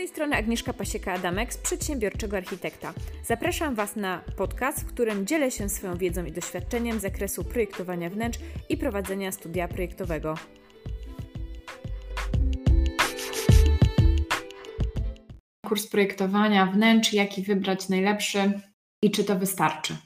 tej 0.00 0.08
strony 0.08 0.36
Agnieszka 0.36 0.72
Pasieka-Adamek 0.72 1.52
z 1.52 1.58
Przedsiębiorczego 1.58 2.36
Architekta. 2.36 2.94
Zapraszam 3.24 3.74
Was 3.74 3.96
na 3.96 4.24
podcast, 4.36 4.80
w 4.80 4.86
którym 4.86 5.26
dzielę 5.26 5.50
się 5.50 5.68
swoją 5.68 5.96
wiedzą 5.96 6.24
i 6.24 6.32
doświadczeniem 6.32 6.98
z 6.98 7.02
zakresu 7.02 7.44
projektowania 7.44 8.10
wnętrz 8.10 8.38
i 8.68 8.76
prowadzenia 8.76 9.32
studia 9.32 9.68
projektowego. 9.68 10.34
Kurs 15.66 15.86
projektowania 15.86 16.66
wnętrz, 16.66 17.12
jaki 17.12 17.42
wybrać 17.42 17.88
najlepszy 17.88 18.52
i 19.02 19.10
czy 19.10 19.24
to 19.24 19.36
wystarczy. 19.36 19.96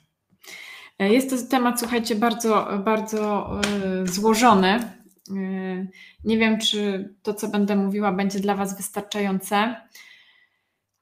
Jest 0.98 1.30
to 1.30 1.36
temat, 1.50 1.80
słuchajcie, 1.80 2.14
bardzo, 2.14 2.68
bardzo 2.84 3.50
yy, 4.00 4.06
złożony. 4.06 5.04
Yy, 5.30 5.88
nie 6.25 6.38
wiem, 6.38 6.61
czy 6.61 7.09
to, 7.22 7.34
co 7.34 7.48
będę 7.48 7.77
mówiła, 7.77 8.12
będzie 8.12 8.40
dla 8.40 8.54
Was 8.54 8.76
wystarczające, 8.76 9.76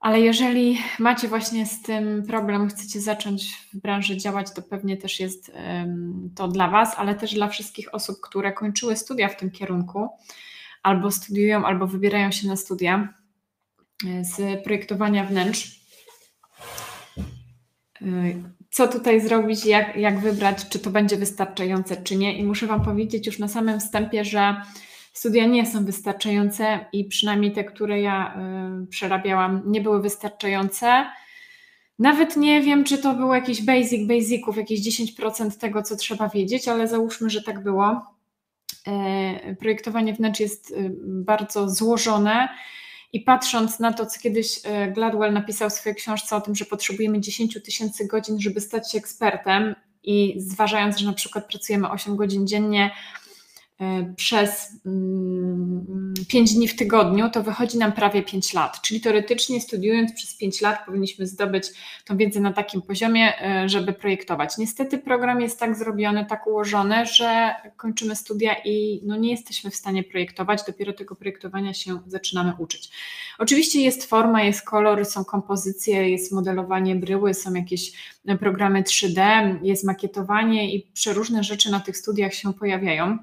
ale 0.00 0.20
jeżeli 0.20 0.78
macie 0.98 1.28
właśnie 1.28 1.66
z 1.66 1.82
tym 1.82 2.22
problem, 2.26 2.68
chcecie 2.68 3.00
zacząć 3.00 3.54
w 3.72 3.76
branży 3.76 4.16
działać, 4.16 4.54
to 4.54 4.62
pewnie 4.62 4.96
też 4.96 5.20
jest 5.20 5.52
to 6.34 6.48
dla 6.48 6.68
Was, 6.68 6.94
ale 6.96 7.14
też 7.14 7.34
dla 7.34 7.48
wszystkich 7.48 7.94
osób, 7.94 8.20
które 8.20 8.52
kończyły 8.52 8.96
studia 8.96 9.28
w 9.28 9.36
tym 9.36 9.50
kierunku, 9.50 10.08
albo 10.82 11.10
studiują, 11.10 11.64
albo 11.64 11.86
wybierają 11.86 12.30
się 12.30 12.48
na 12.48 12.56
studia 12.56 13.14
z 14.22 14.64
projektowania 14.64 15.24
wnętrz 15.24 15.80
co 18.72 18.88
tutaj 18.88 19.20
zrobić, 19.20 19.66
jak, 19.66 19.96
jak 19.96 20.20
wybrać, 20.20 20.68
czy 20.68 20.78
to 20.78 20.90
będzie 20.90 21.16
wystarczające, 21.16 21.96
czy 21.96 22.16
nie. 22.16 22.38
I 22.38 22.44
muszę 22.44 22.66
Wam 22.66 22.84
powiedzieć 22.84 23.26
już 23.26 23.38
na 23.38 23.48
samym 23.48 23.80
wstępie, 23.80 24.24
że 24.24 24.56
studia 25.12 25.46
nie 25.46 25.66
są 25.66 25.84
wystarczające 25.84 26.86
i 26.92 27.04
przynajmniej 27.04 27.52
te, 27.52 27.64
które 27.64 28.00
ja 28.00 28.34
y, 28.82 28.86
przerabiałam, 28.86 29.62
nie 29.66 29.80
były 29.80 30.02
wystarczające. 30.02 31.06
Nawet 31.98 32.36
nie 32.36 32.62
wiem, 32.62 32.84
czy 32.84 32.98
to 32.98 33.14
było 33.14 33.34
jakiś 33.34 33.62
basic 33.62 34.08
basiców, 34.08 34.56
jakieś 34.56 34.80
10% 34.80 35.58
tego, 35.58 35.82
co 35.82 35.96
trzeba 35.96 36.28
wiedzieć, 36.28 36.68
ale 36.68 36.88
załóżmy, 36.88 37.30
że 37.30 37.42
tak 37.42 37.62
było. 37.62 38.06
Y, 39.50 39.56
projektowanie 39.56 40.14
wnętrz 40.14 40.40
jest 40.40 40.70
y, 40.70 40.94
bardzo 41.04 41.70
złożone 41.70 42.48
i 43.12 43.20
patrząc 43.20 43.78
na 43.78 43.92
to, 43.92 44.06
co 44.06 44.20
kiedyś 44.20 44.60
e, 44.64 44.92
Gladwell 44.92 45.32
napisał 45.32 45.70
w 45.70 45.72
swojej 45.72 45.96
książce 45.96 46.36
o 46.36 46.40
tym, 46.40 46.54
że 46.54 46.64
potrzebujemy 46.64 47.20
10 47.20 47.62
tysięcy 47.64 48.06
godzin, 48.06 48.40
żeby 48.40 48.60
stać 48.60 48.92
się 48.92 48.98
ekspertem, 48.98 49.74
i 50.04 50.34
zważając, 50.40 50.98
że 50.98 51.06
na 51.06 51.12
przykład 51.12 51.46
pracujemy 51.46 51.90
8 51.90 52.16
godzin 52.16 52.46
dziennie, 52.46 52.90
przez 54.16 54.72
5 56.28 56.50
mm, 56.50 56.56
dni 56.56 56.68
w 56.68 56.76
tygodniu, 56.76 57.30
to 57.30 57.42
wychodzi 57.42 57.78
nam 57.78 57.92
prawie 57.92 58.22
5 58.22 58.54
lat. 58.54 58.80
Czyli 58.82 59.00
teoretycznie 59.00 59.60
studiując 59.60 60.12
przez 60.12 60.36
5 60.36 60.60
lat 60.60 60.86
powinniśmy 60.86 61.26
zdobyć 61.26 61.64
tą 62.04 62.16
wiedzę 62.16 62.40
na 62.40 62.52
takim 62.52 62.82
poziomie, 62.82 63.42
e, 63.42 63.68
żeby 63.68 63.92
projektować. 63.92 64.58
Niestety 64.58 64.98
program 64.98 65.40
jest 65.40 65.60
tak 65.60 65.76
zrobiony, 65.76 66.26
tak 66.26 66.46
ułożony, 66.46 67.06
że 67.06 67.54
kończymy 67.76 68.16
studia 68.16 68.54
i 68.64 69.00
no 69.04 69.16
nie 69.16 69.30
jesteśmy 69.30 69.70
w 69.70 69.76
stanie 69.76 70.04
projektować, 70.04 70.62
dopiero 70.66 70.92
tego 70.92 71.14
projektowania 71.14 71.74
się 71.74 72.00
zaczynamy 72.06 72.52
uczyć. 72.58 72.90
Oczywiście 73.38 73.82
jest 73.82 74.04
forma, 74.06 74.42
jest 74.42 74.62
kolor, 74.66 75.06
są 75.06 75.24
kompozycje, 75.24 76.10
jest 76.10 76.32
modelowanie 76.32 76.96
bryły, 76.96 77.34
są 77.34 77.54
jakieś 77.54 77.92
programy 78.40 78.82
3D, 78.82 79.20
jest 79.62 79.84
makietowanie 79.84 80.74
i 80.74 80.86
przeróżne 80.92 81.44
rzeczy 81.44 81.70
na 81.70 81.80
tych 81.80 81.96
studiach 81.96 82.34
się 82.34 82.52
pojawiają. 82.52 83.18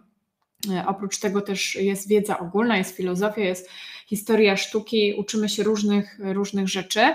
E, 0.72 0.88
oprócz 0.88 1.20
tego 1.20 1.42
też 1.42 1.76
jest 1.76 2.08
wiedza 2.08 2.40
ogólna, 2.40 2.78
jest 2.78 2.96
filozofia, 2.96 3.42
jest 3.42 3.70
historia 4.08 4.58
sztuki, 4.58 5.14
uczymy 5.18 5.50
się 5.50 5.64
różnych, 5.64 6.20
różnych 6.20 6.68
rzeczy. 6.68 7.14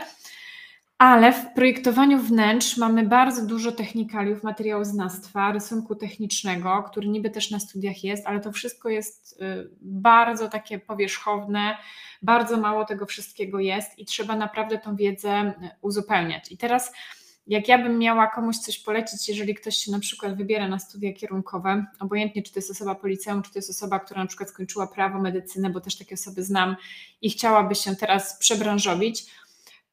Ale 0.99 1.33
w 1.33 1.55
projektowaniu 1.55 2.19
wnętrz 2.19 2.77
mamy 2.77 3.07
bardzo 3.07 3.47
dużo 3.47 3.73
technikaliów, 3.73 4.43
materiałoznawstwa, 4.43 5.53
rysunku 5.53 5.95
technicznego, 5.95 6.85
który 6.91 7.09
niby 7.09 7.31
też 7.31 7.51
na 7.51 7.61
studiach 7.61 8.05
jest, 8.05 8.27
ale 8.27 8.41
to 8.41 8.53
wszystko 8.53 8.89
jest 8.89 9.43
y, 9.43 9.71
bardzo 9.81 10.49
takie 10.49 10.79
powierzchowne, 10.79 11.77
bardzo 12.23 12.57
mało 12.57 12.85
tego 12.85 13.07
wszystkiego 13.07 13.61
jest 13.61 13.99
i 13.99 14.05
trzeba 14.05 14.37
naprawdę 14.37 14.79
tą 14.79 14.97
wiedzę 14.97 15.53
uzupełniać. 15.81 16.53
I 16.53 16.57
teraz 16.57 16.93
jak 17.47 17.69
ja 17.69 17.79
bym 17.79 17.99
miała 17.99 18.27
komuś 18.27 18.57
coś 18.57 18.79
polecić, 18.79 19.29
jeżeli 19.29 19.55
ktoś 19.55 19.77
się 19.77 19.93
na 19.93 19.99
przykład 19.99 20.37
wybiera 20.37 20.69
na 20.69 20.79
studia 20.79 21.13
kierunkowe, 21.13 21.87
obojętnie 22.01 22.43
czy 22.43 22.53
to 22.53 22.59
jest 22.59 22.71
osoba 22.71 22.95
po 22.95 23.09
czy 23.43 23.53
to 23.53 23.59
jest 23.59 23.71
osoba, 23.71 24.01
która 24.01 24.21
na 24.21 24.27
przykład 24.27 24.51
skończyła 24.51 24.87
prawo, 24.87 25.19
medycynę, 25.19 25.71
bo 25.71 25.81
też 25.81 25.99
takie 25.99 26.15
osoby 26.15 26.43
znam 26.43 26.77
i 27.23 27.31
chciałaby 27.31 27.75
się 27.75 27.97
teraz 27.97 28.39
przebranżowić, 28.39 29.27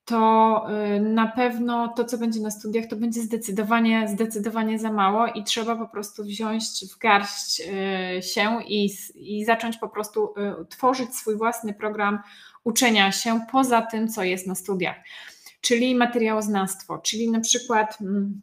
to 0.06 0.66
y, 0.96 1.00
na 1.00 1.28
pewno 1.28 1.88
to, 1.88 2.06
co 2.06 2.18
będzie 2.18 2.40
na 2.40 2.52
studiach, 2.52 2.86
to 2.86 2.96
będzie 2.96 3.22
zdecydowanie, 3.22 4.08
zdecydowanie 4.08 4.80
za 4.80 4.92
mało 4.92 5.28
i 5.28 5.44
trzeba 5.44 5.76
po 5.76 5.88
prostu 5.88 6.24
wziąć 6.24 6.64
w 6.94 6.98
garść 6.98 7.62
y, 7.62 8.22
się 8.22 8.60
i, 8.68 8.90
i 9.16 9.46
zacząć 9.46 9.78
po 9.78 9.90
prostu 9.90 10.34
y, 10.62 10.66
tworzyć 10.66 11.16
swój 11.16 11.38
własny 11.38 11.74
program 11.74 12.20
uczenia 12.64 13.12
się 13.12 13.40
poza 13.52 13.82
tym, 13.82 14.08
co 14.08 14.24
jest 14.24 14.48
na 14.48 14.56
studiach 14.56 14.96
czyli 15.62 15.96
materiałoznawstwo, 15.96 16.98
czyli 16.98 17.32
na 17.32 17.40
przykład 17.40 17.98
mm, 18.02 18.42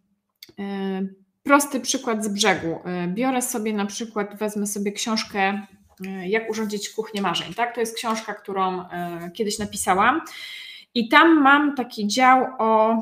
e, 0.59 1.09
prosty 1.43 1.81
przykład 1.81 2.25
z 2.25 2.29
brzegu. 2.29 2.81
E, 2.85 3.09
biorę 3.09 3.43
sobie 3.43 3.73
na 3.73 3.87
przykład, 3.87 4.39
wezmę 4.39 4.67
sobie 4.67 4.93
książkę 4.93 5.63
e, 6.07 6.29
Jak 6.29 6.51
urządzić 6.51 6.91
kuchnię 6.91 7.23
marzeń. 7.23 7.55
Tak? 7.55 7.75
To 7.75 7.81
jest 7.81 7.97
książka, 7.97 8.35
którą 8.35 8.85
kiedyś 9.35 9.59
napisałam. 9.59 10.21
I 10.95 11.09
tam 11.09 11.43
mam 11.43 11.75
taki 11.75 12.07
dział 12.07 12.47
o 12.59 12.97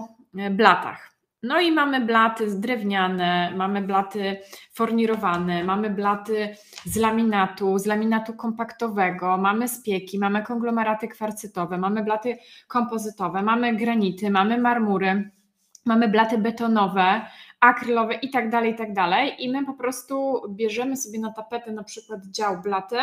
blatach. 0.51 1.16
No 1.43 1.61
i 1.61 1.73
mamy 1.73 2.01
blaty 2.01 2.47
drewniane, 2.61 3.53
mamy 3.57 3.83
blaty 3.83 4.41
fornirowane, 4.75 5.65
mamy 5.65 5.91
blaty 5.91 6.57
z 6.85 6.97
laminatu, 6.97 7.79
z 7.79 7.87
laminatu 7.87 8.35
kompaktowego, 8.35 9.37
mamy 9.37 9.69
spieki, 9.69 10.19
mamy 10.19 10.43
konglomeraty 10.43 11.09
kwarcytowe, 11.09 11.79
mamy 11.79 12.05
blaty 12.05 12.39
kompozytowe, 12.69 13.43
mamy 13.43 13.77
granity, 13.77 14.31
mamy 14.31 14.59
marmury, 14.59 15.31
mamy 15.85 16.09
blaty 16.09 16.39
betonowe, 16.39 17.27
akrylowe 17.61 18.15
i 18.15 18.31
tak 18.31 18.51
dalej, 18.51 18.73
i 18.73 18.77
tak 18.77 18.93
dalej. 18.93 19.45
I 19.45 19.53
my 19.53 19.67
po 19.67 19.75
prostu 19.75 20.43
bierzemy 20.51 20.97
sobie 20.97 21.19
na 21.19 21.33
tapetę 21.33 21.73
na 21.73 21.85
przykład 21.85 22.27
dział 22.27 22.63
blaty 22.63 22.97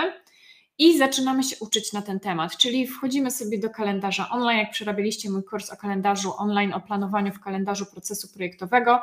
i 0.77 0.97
zaczynamy 0.97 1.43
się 1.43 1.55
uczyć 1.59 1.93
na 1.93 2.01
ten 2.01 2.19
temat, 2.19 2.57
czyli 2.57 2.87
wchodzimy 2.87 3.31
sobie 3.31 3.59
do 3.59 3.69
kalendarza 3.69 4.29
online. 4.29 4.59
Jak 4.59 4.71
przerabialiście 4.71 5.29
mój 5.29 5.43
kurs 5.43 5.69
o 5.69 5.77
kalendarzu 5.77 6.33
online, 6.37 6.73
o 6.73 6.79
planowaniu 6.79 7.33
w 7.33 7.39
kalendarzu 7.39 7.85
procesu 7.85 8.27
projektowego, 8.33 9.01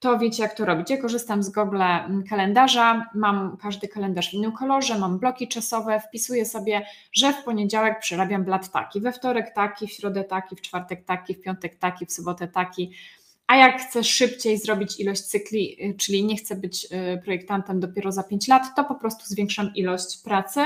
to 0.00 0.18
wiecie, 0.18 0.42
jak 0.42 0.54
to 0.54 0.64
robić. 0.64 0.90
Ja 0.90 0.96
korzystam 0.96 1.42
z 1.42 1.50
Google 1.50 1.82
kalendarza, 2.28 3.10
mam 3.14 3.56
każdy 3.56 3.88
kalendarz 3.88 4.30
w 4.30 4.34
innym 4.34 4.52
kolorze, 4.52 4.98
mam 4.98 5.18
bloki 5.18 5.48
czasowe, 5.48 6.00
wpisuję 6.00 6.46
sobie, 6.46 6.86
że 7.12 7.32
w 7.32 7.44
poniedziałek 7.44 8.00
przerabiam 8.00 8.44
blat 8.44 8.72
taki, 8.72 9.00
we 9.00 9.12
wtorek 9.12 9.54
taki, 9.54 9.86
w 9.86 9.92
środę 9.92 10.24
taki, 10.24 10.56
w 10.56 10.60
czwartek 10.60 11.04
taki, 11.04 11.34
w 11.34 11.40
piątek 11.40 11.76
taki, 11.76 12.06
w 12.06 12.12
sobotę 12.12 12.48
taki. 12.48 12.92
A 13.46 13.56
jak 13.56 13.82
chcę 13.82 14.04
szybciej 14.04 14.58
zrobić 14.58 15.00
ilość 15.00 15.20
cykli, 15.20 15.76
czyli 15.98 16.24
nie 16.24 16.36
chcę 16.36 16.56
być 16.56 16.84
y, 16.84 17.22
projektantem 17.24 17.80
dopiero 17.80 18.12
za 18.12 18.22
5 18.22 18.48
lat, 18.48 18.62
to 18.76 18.84
po 18.84 18.94
prostu 18.94 19.24
zwiększam 19.26 19.74
ilość 19.74 20.22
pracy 20.24 20.60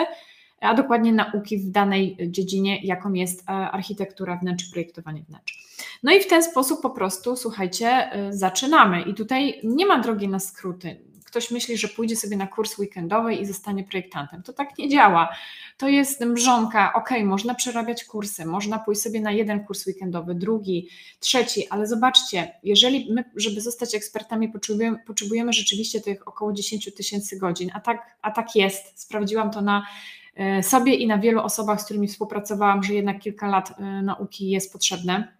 a 0.64 0.74
dokładnie 0.74 1.12
nauki 1.12 1.58
w 1.58 1.70
danej 1.70 2.16
dziedzinie, 2.26 2.80
jaką 2.82 3.12
jest 3.12 3.42
e, 3.42 3.52
architektura 3.52 4.36
wnętrz, 4.36 4.64
projektowanie 4.64 5.22
wnętrz. 5.22 5.64
No 6.02 6.12
i 6.12 6.20
w 6.20 6.26
ten 6.26 6.42
sposób 6.42 6.82
po 6.82 6.90
prostu, 6.90 7.36
słuchajcie, 7.36 7.86
e, 7.88 8.32
zaczynamy. 8.32 9.02
I 9.02 9.14
tutaj 9.14 9.60
nie 9.64 9.86
ma 9.86 9.98
drogi 9.98 10.28
na 10.28 10.38
skróty. 10.38 11.00
Ktoś 11.24 11.50
myśli, 11.50 11.76
że 11.76 11.88
pójdzie 11.88 12.16
sobie 12.16 12.36
na 12.36 12.46
kurs 12.46 12.78
weekendowy 12.78 13.34
i 13.34 13.46
zostanie 13.46 13.84
projektantem. 13.84 14.42
To 14.42 14.52
tak 14.52 14.78
nie 14.78 14.88
działa. 14.88 15.28
To 15.76 15.88
jest 15.88 16.20
mrzonka. 16.20 16.92
Ok, 16.92 17.10
można 17.24 17.54
przerabiać 17.54 18.04
kursy, 18.04 18.46
można 18.46 18.78
pójść 18.78 19.00
sobie 19.00 19.20
na 19.20 19.32
jeden 19.32 19.64
kurs 19.64 19.86
weekendowy, 19.86 20.34
drugi, 20.34 20.88
trzeci, 21.20 21.68
ale 21.68 21.86
zobaczcie, 21.86 22.52
jeżeli 22.62 23.12
my, 23.12 23.24
żeby 23.36 23.60
zostać 23.60 23.94
ekspertami, 23.94 24.48
potrzebujemy, 24.48 24.98
potrzebujemy 25.06 25.52
rzeczywiście 25.52 26.00
tych 26.00 26.28
około 26.28 26.52
10 26.52 26.94
tysięcy 26.94 27.38
godzin, 27.38 27.70
a 27.74 27.80
tak, 27.80 28.16
a 28.22 28.30
tak 28.30 28.56
jest. 28.56 29.00
Sprawdziłam 29.00 29.50
to 29.50 29.60
na 29.60 29.86
sobie 30.62 30.94
i 30.94 31.06
na 31.06 31.18
wielu 31.18 31.42
osobach, 31.42 31.80
z 31.80 31.84
którymi 31.84 32.08
współpracowałam, 32.08 32.82
że 32.82 32.94
jednak 32.94 33.18
kilka 33.18 33.48
lat 33.48 33.74
e, 33.78 34.02
nauki 34.02 34.50
jest 34.50 34.72
potrzebne 34.72 35.36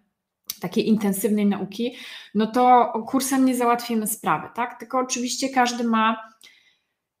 takiej 0.61 0.87
intensywnej 0.87 1.45
nauki, 1.45 1.95
no 2.35 2.47
to 2.47 2.93
kursem 3.07 3.45
nie 3.45 3.55
załatwimy 3.55 4.07
sprawy, 4.07 4.47
tak? 4.55 4.79
Tylko 4.79 4.99
oczywiście 4.99 5.49
każdy 5.49 5.83
ma 5.83 6.29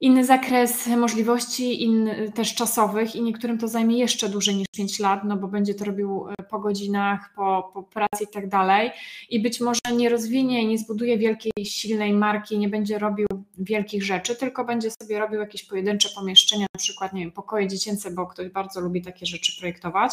inny 0.01 0.25
zakres 0.25 0.87
możliwości, 0.87 1.83
inny, 1.83 2.31
też 2.31 2.55
czasowych 2.55 3.15
i 3.15 3.21
niektórym 3.21 3.57
to 3.57 3.67
zajmie 3.67 3.97
jeszcze 3.97 4.29
dłużej 4.29 4.55
niż 4.55 4.67
5 4.71 4.99
lat, 4.99 5.23
no 5.23 5.37
bo 5.37 5.47
będzie 5.47 5.73
to 5.73 5.85
robił 5.85 6.27
e, 6.29 6.43
po 6.43 6.59
godzinach, 6.59 7.33
po, 7.35 7.71
po 7.73 7.83
pracy 7.83 8.23
i 8.23 8.27
tak 8.27 8.49
dalej 8.49 8.91
i 9.29 9.41
być 9.41 9.61
może 9.61 9.79
nie 9.93 10.09
rozwinie, 10.09 10.67
nie 10.67 10.77
zbuduje 10.77 11.17
wielkiej, 11.17 11.51
silnej 11.65 12.13
marki, 12.13 12.57
nie 12.57 12.69
będzie 12.69 12.99
robił 12.99 13.27
wielkich 13.57 14.03
rzeczy, 14.03 14.35
tylko 14.35 14.65
będzie 14.65 14.89
sobie 15.01 15.19
robił 15.19 15.39
jakieś 15.39 15.63
pojedyncze 15.63 16.09
pomieszczenia, 16.15 16.65
na 16.73 16.79
przykład, 16.79 17.13
nie 17.13 17.21
wiem, 17.21 17.31
pokoje 17.31 17.67
dziecięce, 17.67 18.11
bo 18.11 18.27
ktoś 18.27 18.49
bardzo 18.49 18.81
lubi 18.81 19.01
takie 19.01 19.25
rzeczy 19.25 19.59
projektować 19.59 20.11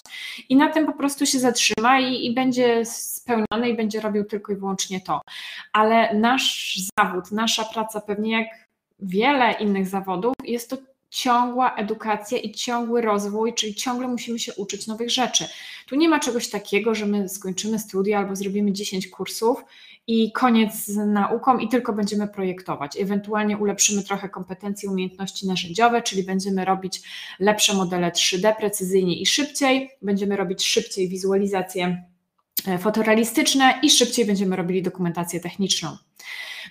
i 0.49 0.57
na 0.57 0.73
tym 0.73 0.87
po 0.87 0.93
prostu 0.93 1.27
się 1.27 1.39
zatrzyma 1.39 2.01
i, 2.01 2.27
i 2.27 2.35
będzie 2.35 2.85
spełniony 2.85 3.69
i 3.69 3.77
będzie 3.77 4.01
robił 4.01 4.25
tylko 4.25 4.53
i 4.53 4.57
wyłącznie 4.57 5.01
to. 5.01 5.21
Ale 5.73 6.15
nasz 6.15 6.79
zawód, 6.99 7.33
nasza 7.33 7.65
praca 7.65 8.01
pewnie 8.01 8.33
jak 8.33 8.62
wiele 9.03 9.53
innych 9.53 9.89
zawodów, 9.89 10.35
jest 10.45 10.71
to 10.71 10.77
ciągła 11.11 11.75
edukacja 11.77 12.39
i 12.39 12.53
ciągły 12.53 13.01
rozwój, 13.03 13.55
czyli 13.55 13.75
ciągle 13.75 14.09
musimy 14.09 14.39
się 14.39 14.53
uczyć 14.55 14.87
nowych 14.87 15.11
rzeczy. 15.11 15.49
Tu 15.87 15.97
nie 15.97 16.09
ma 16.09 16.21
czegoś 16.21 16.51
takiego, 16.51 16.95
że 16.95 17.07
my 17.07 17.29
skończymy 17.29 17.79
studia 17.79 18.19
albo 18.19 18.37
zrobimy 18.37 18.73
10 18.73 19.09
kursów 19.09 19.65
i 20.07 20.33
koniec 20.33 20.85
z 20.85 20.97
nauką 20.97 21.59
i 21.59 21.69
tylko 21.69 21.93
będziemy 21.93 22.29
projektować. 22.29 22.97
Ewentualnie 23.01 23.57
ulepszymy 23.59 24.03
trochę 24.03 24.29
kompetencje, 24.29 24.91
umiejętności 24.91 25.47
narzędziowe, 25.47 26.03
czyli 26.03 26.23
będziemy 26.23 26.65
robić 26.65 27.03
lepsze 27.41 27.75
modele 27.75 28.11
3D 28.11 28.57
precyzyjnie 28.57 29.21
i 29.21 29.27
szybciej, 29.27 29.91
będziemy 30.03 30.37
robić 30.37 30.65
szybciej 30.65 31.09
wizualizacje 31.09 32.03
e, 32.67 32.79
fotorealistyczne 32.79 33.75
i 33.83 33.91
szybciej 33.91 34.25
będziemy 34.25 34.57
robili 34.57 34.83
dokumentację 34.83 35.41
techniczną. 35.41 35.97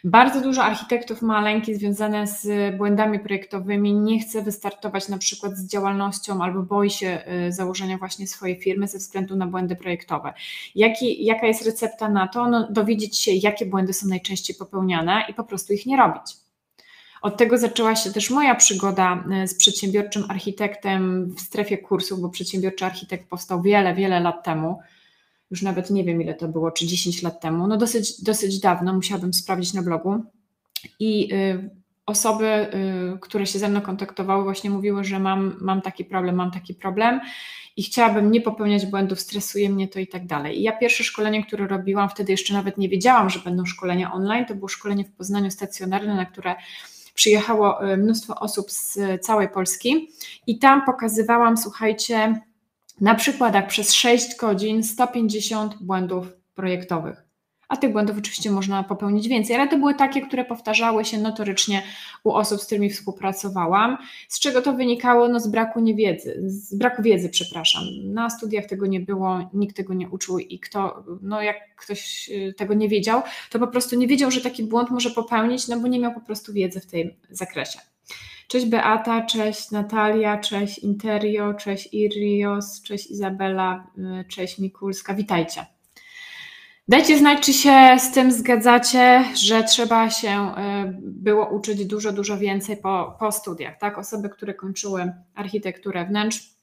Bardzo 0.03 0.42
dużo 0.42 0.63
architektów 0.63 1.21
ma 1.21 1.42
lęki 1.42 1.75
związane 1.75 2.27
z 2.27 2.77
błędami 2.77 3.19
projektowymi, 3.19 3.94
nie 3.94 4.19
chce 4.19 4.42
wystartować 4.42 5.09
na 5.09 5.18
przykład 5.18 5.57
z 5.57 5.68
działalnością 5.68 6.44
albo 6.44 6.62
boi 6.62 6.89
się 6.89 7.24
y, 7.48 7.51
założenia 7.51 7.98
właśnie 7.98 8.27
swojej 8.27 8.59
firmy 8.59 8.88
ze 8.88 8.98
względu 8.98 9.36
na 9.36 9.48
błędy 9.48 9.75
projektowe. 9.75 10.33
Jaki, 10.75 11.25
jaka 11.25 11.48
jest 11.48 11.65
recepta 11.65 12.09
na 12.09 12.27
to? 12.27 12.50
No, 12.50 12.68
dowiedzieć 12.71 13.19
się, 13.19 13.31
jakie 13.31 13.65
błędy 13.65 13.94
są 13.94 14.07
najczęściej 14.07 14.56
popełniane 14.56 15.24
i 15.30 15.33
po 15.33 15.44
prostu 15.44 15.74
ich 15.74 15.86
nie 15.86 15.98
robić. 15.98 16.24
Od 17.21 17.38
tego 17.38 17.57
zaczęła 17.57 17.95
się 17.95 18.12
też 18.12 18.30
moja 18.30 18.56
przygoda 18.56 19.24
y, 19.44 19.48
z 19.48 19.56
przedsiębiorczym 19.56 20.24
architektem 20.30 21.25
w 21.36 21.42
strefie 21.42 21.77
kursów, 21.77 22.21
bo 22.21 22.30
przedsiębiorczy 22.30 22.86
architekt 22.86 23.30
powstał 23.30 23.62
wiele, 23.62 23.95
wiele 23.95 24.19
lat 24.19 24.44
temu 24.44 24.80
już 25.51 25.62
nawet 25.62 25.89
nie 25.89 26.03
wiem 26.03 26.21
ile 26.21 26.33
to 26.33 26.48
było, 26.48 26.71
czy 26.71 26.88
10 26.88 27.24
lat 27.24 27.42
temu, 27.42 27.68
no 27.68 27.77
dosyć, 27.77 28.24
dosyć 28.24 28.59
dawno, 28.59 28.94
musiałabym 28.94 29.33
sprawdzić 29.33 29.74
na 29.74 29.81
blogu. 29.81 30.24
I 31.00 31.33
y, 31.33 31.69
osoby, 32.06 32.45
y, 33.15 33.19
które 33.19 33.45
się 33.45 33.59
ze 33.59 33.69
mną 33.69 33.81
kontaktowały, 33.81 34.44
właśnie 34.44 34.69
mówiły, 34.69 35.03
że 35.03 35.19
mam, 35.19 35.56
mam 35.62 35.81
taki 35.81 36.06
problem, 36.06 36.36
mam 36.36 36.51
taki 36.51 36.74
problem 36.74 37.19
i 37.77 37.83
chciałabym 37.83 38.31
nie 38.31 38.42
popełniać 38.42 38.86
błędów, 38.86 39.19
stresuje 39.19 39.69
mnie 39.69 39.88
to 39.88 40.00
i 40.00 40.07
tak 40.07 40.27
dalej. 40.27 40.59
I 40.59 40.63
ja 40.63 40.77
pierwsze 40.77 41.03
szkolenie, 41.03 41.45
które 41.45 41.68
robiłam, 41.68 42.09
wtedy 42.09 42.31
jeszcze 42.31 42.53
nawet 42.53 42.77
nie 42.77 42.89
wiedziałam, 42.89 43.30
że 43.30 43.39
będą 43.39 43.65
szkolenia 43.65 44.13
online, 44.13 44.45
to 44.45 44.56
było 44.56 44.68
szkolenie 44.68 45.06
w 45.06 45.12
Poznaniu 45.12 45.51
stacjonarne, 45.51 46.15
na 46.15 46.25
które 46.25 46.56
przyjechało 47.13 47.92
y, 47.94 47.98
mnóstwo 47.98 48.36
osób 48.36 48.71
z 48.71 49.00
całej 49.21 49.50
Polski 49.50 50.09
i 50.48 50.59
tam 50.59 50.86
pokazywałam, 50.86 51.57
słuchajcie, 51.57 52.42
na 53.01 53.15
przykładach 53.15 53.68
przez 53.68 53.94
6 53.94 54.36
godzin 54.36 54.83
150 54.83 55.75
błędów 55.81 56.27
projektowych. 56.56 57.31
A 57.69 57.77
tych 57.77 57.92
błędów 57.92 58.18
oczywiście 58.18 58.51
można 58.51 58.83
popełnić 58.83 59.27
więcej, 59.27 59.56
ale 59.56 59.68
to 59.68 59.77
były 59.77 59.95
takie, 59.95 60.21
które 60.21 60.45
powtarzały 60.45 61.06
się 61.06 61.18
notorycznie 61.18 61.83
u 62.24 62.31
osób, 62.31 62.62
z 62.62 62.65
którymi 62.65 62.89
współpracowałam. 62.89 63.98
Z 64.27 64.39
czego 64.39 64.62
to 64.62 64.74
wynikało? 64.74 65.27
No 65.27 65.39
z 65.39 65.48
braku 65.48 65.80
niewiedzy, 65.80 66.42
z 66.45 66.75
braku 66.75 67.01
wiedzy, 67.01 67.30
przepraszam. 67.30 67.83
Na 68.03 68.30
studiach 68.30 68.65
tego 68.65 68.86
nie 68.86 69.00
było, 69.00 69.50
nikt 69.53 69.75
tego 69.75 69.94
nie 69.94 70.09
uczył 70.09 70.39
i 70.39 70.59
kto, 70.59 71.03
no 71.21 71.42
jak 71.42 71.75
ktoś 71.75 72.30
y, 72.30 72.53
tego 72.57 72.74
nie 72.74 72.89
wiedział, 72.89 73.21
to 73.50 73.59
po 73.59 73.68
prostu 73.68 73.95
nie 73.95 74.07
wiedział, 74.07 74.31
że 74.31 74.42
taki 74.42 74.63
błąd 74.63 74.89
może 74.89 75.09
popełnić, 75.09 75.68
no 75.68 75.80
bo 75.80 75.88
nie 75.88 76.00
miał 76.00 76.13
po 76.13 76.21
prostu 76.21 76.53
wiedzy 76.53 76.80
w 76.80 76.86
tym 76.86 77.09
zakresie. 77.30 77.80
Cześć 78.51 78.65
Beata, 78.65 79.25
cześć 79.25 79.71
Natalia, 79.71 80.38
cześć 80.38 80.80
Interio, 80.80 81.53
cześć 81.53 81.94
Irios, 81.94 82.81
cześć 82.81 83.12
Izabela, 83.12 83.88
y, 83.98 84.25
cześć 84.27 84.59
Mikulska. 84.59 85.13
Witajcie. 85.13 85.65
Dajcie 86.88 87.18
znać, 87.18 87.45
czy 87.45 87.53
się 87.53 87.98
z 88.00 88.12
tym 88.12 88.31
zgadzacie, 88.31 89.25
że 89.36 89.63
trzeba 89.63 90.09
się 90.09 90.30
y, 90.30 90.53
było 91.01 91.50
uczyć 91.50 91.86
dużo, 91.86 92.12
dużo 92.12 92.38
więcej 92.38 92.77
po, 92.77 93.18
po 93.19 93.31
studiach. 93.31 93.80
Tak? 93.80 93.98
Osoby, 93.98 94.30
które 94.30 94.53
kończyły 94.53 95.12
architekturę 95.36 96.06
wnętrz, 96.06 96.56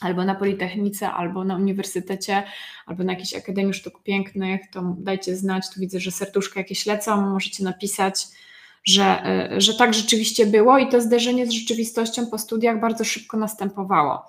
albo 0.00 0.24
na 0.24 0.34
Politechnice, 0.34 1.10
albo 1.10 1.44
na 1.44 1.56
uniwersytecie, 1.56 2.42
albo 2.86 3.04
na 3.04 3.12
jakiejś 3.12 3.34
Akademii 3.34 3.74
Sztuk 3.74 4.02
Pięknych, 4.02 4.60
to 4.72 4.94
dajcie 4.98 5.36
znać. 5.36 5.64
Tu 5.74 5.80
widzę, 5.80 6.00
że 6.00 6.10
serduszka 6.10 6.60
jakieś 6.60 6.86
lecą, 6.86 7.20
możecie 7.20 7.64
napisać 7.64 8.26
że, 8.86 9.24
e, 9.24 9.60
że 9.60 9.74
tak 9.74 9.94
rzeczywiście 9.94 10.46
było 10.46 10.78
i 10.78 10.88
to 10.88 11.00
zderzenie 11.00 11.46
z 11.46 11.50
rzeczywistością 11.50 12.26
po 12.26 12.38
studiach 12.38 12.80
bardzo 12.80 13.04
szybko 13.04 13.36
następowało. 13.36 14.22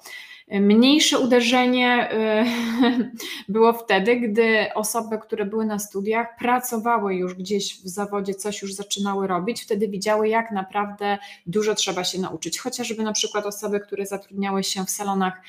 Mniejsze 0.51 1.19
uderzenie 1.19 2.12
e, 2.12 2.45
było 3.50 3.74
wtedy, 3.74 4.15
gdy 4.15 4.74
osoby, 4.75 5.18
które 5.18 5.45
były 5.45 5.65
na 5.65 5.80
studiach, 5.80 6.27
pracowały 6.39 7.15
już 7.15 7.33
gdzieś 7.33 7.81
w 7.81 7.88
zawodzie, 7.88 8.33
coś 8.33 8.62
już 8.62 8.74
zaczynały 8.74 9.27
robić, 9.27 9.62
wtedy 9.62 9.88
widziały, 9.88 10.30
jak 10.30 10.51
naprawdę 10.51 11.18
dużo 11.45 11.75
trzeba 11.75 12.04
się 12.04 12.19
nauczyć. 12.19 12.59
Chociażby 12.59 13.04
na 13.04 13.13
przykład 13.13 13.45
osoby, 13.45 13.80
które 13.80 14.06
zatrudniały 14.06 14.63
się 14.63 14.86
w 14.86 14.89
salonach 14.89 15.42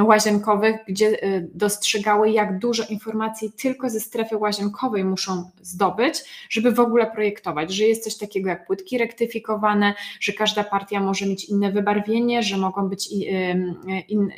łazienkowych, 0.00 0.76
gdzie 0.88 1.24
y, 1.24 1.50
dostrzegały, 1.54 2.30
jak 2.30 2.58
dużo 2.58 2.84
informacji 2.90 3.52
tylko 3.52 3.90
ze 3.90 4.00
strefy 4.00 4.36
łazienkowej 4.36 5.04
muszą 5.04 5.50
zdobyć, 5.60 6.14
żeby 6.50 6.72
w 6.72 6.80
ogóle 6.80 7.10
projektować, 7.10 7.72
że 7.72 7.84
jest 7.84 8.04
coś 8.04 8.16
takiego 8.16 8.48
jak 8.48 8.66
płytki 8.66 8.98
rektyfikowane, 8.98 9.94
że 10.20 10.32
każda 10.32 10.64
partia 10.64 11.00
może 11.00 11.26
mieć 11.26 11.44
inne 11.44 11.72
wybarwienie, 11.72 12.42
że 12.42 12.56
mogą 12.56 12.88
być 12.88 13.08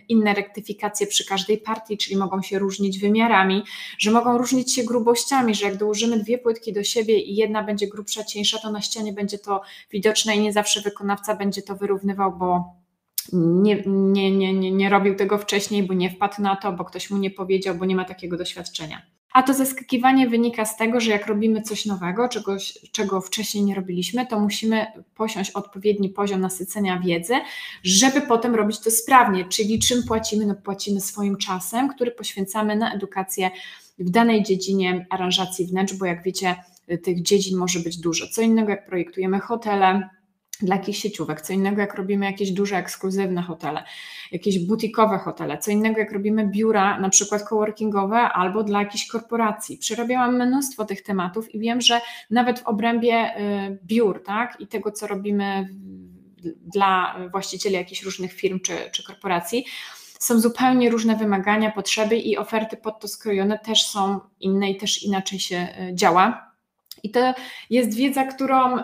inne 0.09 0.35
rektyfikacje 0.35 1.07
przy 1.07 1.27
każdej 1.27 1.59
partii, 1.59 1.99
czyli 1.99 2.17
mogą 2.17 2.43
się 2.43 2.59
różnić 2.59 2.99
wymiarami, 2.99 3.63
że 3.99 4.11
mogą 4.11 4.39
różnić 4.39 4.75
się 4.75 4.85
grubościami, 4.85 5.55
że 5.55 5.67
jak 5.67 5.77
dołożymy 5.77 6.19
dwie 6.19 6.39
płytki 6.39 6.73
do 6.73 6.85
siebie 6.85 7.19
i 7.19 7.37
jedna 7.37 7.63
będzie 7.63 7.87
grubsza, 7.87 8.25
cieńsza, 8.25 8.59
to 8.59 8.71
na 8.71 8.81
ścianie 8.81 9.13
będzie 9.13 9.39
to 9.39 9.61
widoczne 9.91 10.37
i 10.37 10.41
nie 10.41 10.53
zawsze 10.53 10.81
wykonawca 10.81 11.37
będzie 11.37 11.63
to 11.63 11.77
wyrównywał, 11.77 12.39
bo 12.39 12.84
nie, 13.33 13.83
nie, 13.87 14.31
nie, 14.31 14.55
nie, 14.55 14.73
nie 14.73 14.91
robił 14.91 15.15
tego 15.15 15.39
wcześniej, 15.39 15.83
bo 15.83 15.95
nie 15.95 16.11
wpadł 16.11 16.43
na 16.43 16.57
to, 16.57 16.73
bo 16.73 16.85
ktoś 16.85 17.11
mu 17.11 17.19
nie 17.19 17.31
powiedział, 17.31 17.75
bo 17.75 17.85
nie 17.85 17.97
ma 17.97 18.05
takiego 18.05 18.37
doświadczenia. 18.37 19.03
A 19.33 19.43
to 19.43 19.55
zaskakiwanie 19.55 20.29
wynika 20.29 20.65
z 20.65 20.77
tego, 20.77 21.01
że 21.01 21.11
jak 21.11 21.27
robimy 21.27 21.63
coś 21.63 21.87
nowego, 21.87 22.29
czegoś, 22.29 22.79
czego 22.93 23.21
wcześniej 23.21 23.65
nie 23.65 23.75
robiliśmy, 23.75 24.27
to 24.27 24.41
musimy 24.41 24.87
posiąść 25.15 25.51
odpowiedni 25.51 26.09
poziom 26.09 26.41
nasycenia 26.41 26.99
wiedzy, 26.99 27.35
żeby 27.83 28.21
potem 28.21 28.55
robić 28.55 28.81
to 28.81 28.91
sprawnie. 28.91 29.45
Czyli 29.45 29.79
czym 29.79 30.03
płacimy? 30.03 30.47
No 30.47 30.55
płacimy 30.55 31.01
swoim 31.01 31.37
czasem, 31.37 31.89
który 31.89 32.11
poświęcamy 32.11 32.77
na 32.77 32.95
edukację 32.95 33.51
w 33.99 34.11
danej 34.11 34.43
dziedzinie 34.43 35.07
aranżacji 35.11 35.67
wnętrz, 35.67 35.95
bo 35.95 36.07
jak 36.07 36.23
wiecie, 36.23 36.55
tych 37.03 37.23
dziedzin 37.23 37.59
może 37.59 37.81
być 37.81 37.97
dużo. 37.97 38.27
Co 38.29 38.43
innego, 38.43 38.71
jak 38.71 38.87
projektujemy 38.87 39.41
hotele, 39.41 40.09
dla 40.63 40.77
jakichś 40.77 40.99
sieciówek, 40.99 41.41
co 41.41 41.53
innego 41.53 41.81
jak 41.81 41.95
robimy 41.95 42.27
jakieś 42.27 42.51
duże, 42.51 42.77
ekskluzywne 42.77 43.43
hotele, 43.43 43.85
jakieś 44.33 44.59
butikowe 44.59 45.19
hotele, 45.19 45.59
co 45.59 45.71
innego 45.71 46.01
jak 46.01 46.13
robimy 46.13 46.49
biura, 46.49 47.01
na 47.01 47.09
przykład 47.09 47.43
coworkingowe 47.43 48.17
albo 48.17 48.65
dla 48.65 48.83
jakichś 48.83 49.07
korporacji. 49.07 49.79
Przerobiłam 49.79 50.47
mnóstwo 50.47 50.85
tych 50.85 51.03
tematów 51.03 51.55
i 51.55 51.59
wiem, 51.59 51.81
że 51.81 52.01
nawet 52.31 52.59
w 52.59 52.67
obrębie 52.67 53.39
y, 53.39 53.79
biur 53.85 54.23
tak, 54.25 54.61
i 54.61 54.67
tego, 54.67 54.91
co 54.91 55.07
robimy 55.07 55.69
dla 56.75 57.17
właścicieli 57.31 57.75
jakichś 57.75 58.03
różnych 58.03 58.33
firm 58.33 58.61
czy, 58.61 58.77
czy 58.93 59.05
korporacji, 59.05 59.65
są 60.19 60.41
zupełnie 60.41 60.91
różne 60.91 61.17
wymagania, 61.17 61.71
potrzeby 61.71 62.17
i 62.17 62.37
oferty 62.37 62.77
pod 62.77 63.01
to 63.01 63.09
skrojone 63.09 63.59
też 63.59 63.83
są 63.83 64.21
inne 64.41 64.71
i 64.71 64.77
też 64.77 65.03
inaczej 65.03 65.39
się 65.39 65.69
y, 65.91 65.95
działa. 65.95 66.54
I 67.05 67.11
to 67.11 67.35
jest 67.71 67.95
wiedza, 67.95 68.25
którą 68.25 68.79
y, 68.79 68.83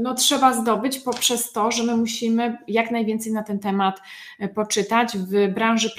no, 0.00 0.14
trzeba 0.14 0.52
zdobyć 0.52 0.98
poprzez 0.98 1.52
to, 1.52 1.70
że 1.70 1.82
my 1.82 1.96
musimy 1.96 2.58
jak 2.68 2.90
najwięcej 2.90 3.32
na 3.32 3.42
ten 3.42 3.58
temat 3.58 4.00
y, 4.42 4.48
poczytać 4.48 5.18
w 5.18 5.48
branży, 5.54 5.90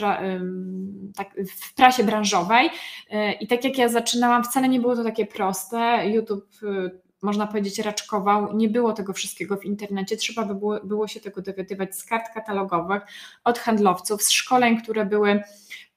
tak, 1.15 1.29
w 1.61 1.73
prasie 1.75 2.03
branżowej. 2.03 2.67
Y, 2.67 3.31
I 3.41 3.47
tak 3.47 3.63
jak 3.63 3.77
ja 3.77 3.89
zaczynałam, 3.89 4.43
wcale 4.43 4.69
nie 4.69 4.79
było 4.79 4.95
to 4.95 5.03
takie 5.03 5.25
proste. 5.25 6.09
YouTube 6.09 6.49
można 7.21 7.47
powiedzieć, 7.47 7.79
raczkował. 7.79 8.57
Nie 8.57 8.69
było 8.69 8.93
tego 8.93 9.13
wszystkiego 9.13 9.57
w 9.57 9.65
internecie, 9.65 10.17
trzeba 10.17 10.45
by 10.45 10.55
było, 10.55 10.79
było 10.83 11.07
się 11.07 11.19
tego 11.19 11.41
dowiadywać 11.41 11.95
z 11.95 12.05
kart 12.05 12.33
katalogowych, 12.33 13.01
od 13.43 13.59
handlowców, 13.59 14.23
z 14.23 14.31
szkoleń, 14.31 14.81
które 14.81 15.05
były 15.05 15.43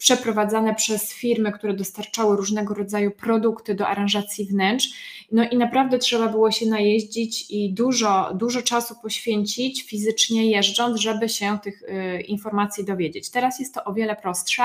przeprowadzane 0.03 0.75
przez 0.75 1.13
firmy, 1.13 1.53
które 1.53 1.75
dostarczały 1.75 2.37
różnego 2.37 2.75
rodzaju 2.75 3.11
produkty 3.11 3.75
do 3.75 3.89
aranżacji 3.89 4.47
wnętrz. 4.47 4.89
No 5.33 5.49
i 5.49 5.57
naprawdę 5.57 5.99
trzeba 5.99 6.29
było 6.29 6.51
się 6.51 6.67
najeździć 6.67 7.51
i 7.51 7.75
dużo, 7.75 8.35
dużo 8.35 8.63
czasu 8.63 8.95
poświęcić 9.03 9.83
fizycznie 9.83 10.51
jeżdżąc, 10.51 11.01
żeby 11.01 11.29
się 11.29 11.59
tych 11.63 11.83
y, 11.83 12.21
informacji 12.21 12.85
dowiedzieć. 12.85 13.31
Teraz 13.31 13.61
jest 13.61 13.75
to 13.75 13.85
o 13.85 13.93
wiele 13.93 14.17
prostsze 14.17 14.63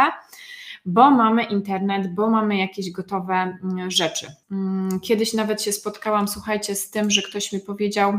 bo 0.85 1.11
mamy 1.11 1.43
internet, 1.43 2.13
bo 2.13 2.29
mamy 2.29 2.57
jakieś 2.57 2.91
gotowe 2.91 3.33
mm, 3.33 3.91
rzeczy. 3.91 4.27
Mm, 4.51 4.99
kiedyś 4.99 5.33
nawet 5.33 5.61
się 5.61 5.71
spotkałam, 5.71 6.27
słuchajcie, 6.27 6.75
z 6.75 6.89
tym, 6.89 7.11
że 7.11 7.21
ktoś 7.21 7.53
mi 7.53 7.59
powiedział, 7.59 8.13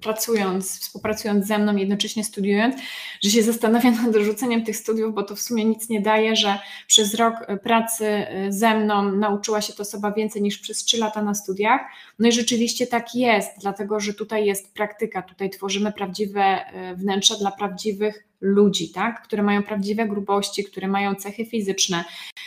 pracując, 0.00 0.80
współpracując 0.80 1.46
ze 1.46 1.58
mną, 1.58 1.76
jednocześnie 1.76 2.24
studiując, 2.24 2.76
że 3.22 3.30
się 3.30 3.42
zastanawiam 3.42 3.94
nad 4.04 4.12
dorzuceniem 4.12 4.64
tych 4.64 4.76
studiów, 4.76 5.14
bo 5.14 5.22
to 5.22 5.36
w 5.36 5.40
sumie 5.40 5.64
nic 5.64 5.88
nie 5.88 6.00
daje, 6.00 6.36
że 6.36 6.58
przez 6.86 7.14
rok 7.14 7.34
e, 7.46 7.56
pracy 7.56 8.06
e, 8.06 8.52
ze 8.52 8.74
mną 8.74 9.12
nauczyła 9.12 9.60
się 9.60 9.72
to 9.72 9.82
osoba 9.82 10.12
więcej 10.12 10.42
niż 10.42 10.58
przez 10.58 10.84
trzy 10.84 10.98
lata 10.98 11.22
na 11.22 11.34
studiach. 11.34 11.80
No 12.18 12.28
i 12.28 12.32
rzeczywiście 12.32 12.86
tak 12.86 13.14
jest, 13.14 13.50
dlatego 13.60 14.00
że 14.00 14.14
tutaj 14.14 14.46
jest 14.46 14.74
praktyka, 14.74 15.22
tutaj 15.22 15.50
tworzymy 15.50 15.92
prawdziwe 15.92 16.42
e, 16.42 16.94
wnętrza 16.94 17.36
dla 17.36 17.50
prawdziwych 17.50 18.24
ludzi, 18.40 18.90
tak? 18.90 19.22
które 19.22 19.42
mają 19.42 19.62
prawdziwe 19.62 20.08
grubości, 20.08 20.64
które 20.64 20.88
mają 20.88 21.14
cechy 21.14 21.46
fizyczne. 21.46 22.04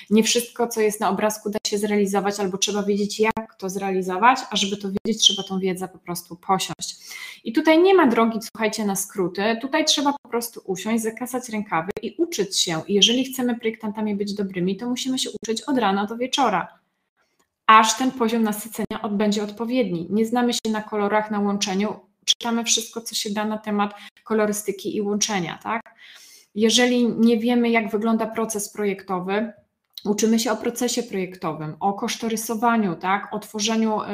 Nie 0.09 0.23
wszystko, 0.23 0.67
co 0.67 0.81
jest 0.81 0.99
na 0.99 1.09
obrazku, 1.09 1.49
da 1.49 1.59
się 1.67 1.77
zrealizować, 1.77 2.39
albo 2.39 2.57
trzeba 2.57 2.83
wiedzieć, 2.83 3.19
jak 3.19 3.44
to 3.57 3.69
zrealizować, 3.69 4.39
a 4.51 4.55
żeby 4.55 4.77
to 4.77 4.87
wiedzieć, 4.87 5.23
trzeba 5.23 5.43
tą 5.43 5.59
wiedzę 5.59 5.87
po 5.87 5.99
prostu 5.99 6.35
posiąść. 6.35 6.95
I 7.43 7.53
tutaj 7.53 7.81
nie 7.81 7.93
ma 7.93 8.07
drogi, 8.07 8.39
słuchajcie, 8.41 8.85
na 8.85 8.95
skróty. 8.95 9.57
Tutaj 9.61 9.85
trzeba 9.85 10.13
po 10.23 10.29
prostu 10.29 10.61
usiąść, 10.65 11.03
zakasać 11.03 11.49
rękawy 11.49 11.91
i 12.01 12.15
uczyć 12.17 12.59
się. 12.59 12.81
I 12.87 12.93
jeżeli 12.93 13.25
chcemy 13.25 13.59
projektantami 13.59 14.15
być 14.15 14.33
dobrymi, 14.33 14.77
to 14.77 14.89
musimy 14.89 15.19
się 15.19 15.29
uczyć 15.41 15.61
od 15.61 15.77
rana 15.77 16.05
do 16.05 16.17
wieczora 16.17 16.79
aż 17.67 17.97
ten 17.97 18.11
poziom 18.11 18.43
nasycenia 18.43 19.09
będzie 19.11 19.43
odpowiedni. 19.43 20.07
Nie 20.09 20.25
znamy 20.25 20.53
się 20.53 20.71
na 20.71 20.81
kolorach, 20.81 21.31
na 21.31 21.39
łączeniu, 21.39 21.99
czytamy 22.25 22.63
wszystko, 22.63 23.01
co 23.01 23.15
się 23.15 23.29
da 23.29 23.45
na 23.45 23.57
temat 23.57 23.93
kolorystyki 24.23 24.95
i 24.95 25.01
łączenia, 25.01 25.59
tak? 25.63 25.81
Jeżeli 26.55 27.07
nie 27.07 27.39
wiemy, 27.39 27.69
jak 27.69 27.91
wygląda 27.91 28.27
proces 28.27 28.73
projektowy, 28.73 29.53
uczymy 30.05 30.39
się 30.39 30.51
o 30.51 30.57
procesie 30.57 31.03
projektowym, 31.03 31.75
o 31.79 31.93
kosztorysowaniu, 31.93 32.95
tak? 32.95 33.33
o 33.33 33.39
tworzeniu, 33.39 34.01
y, 34.01 34.05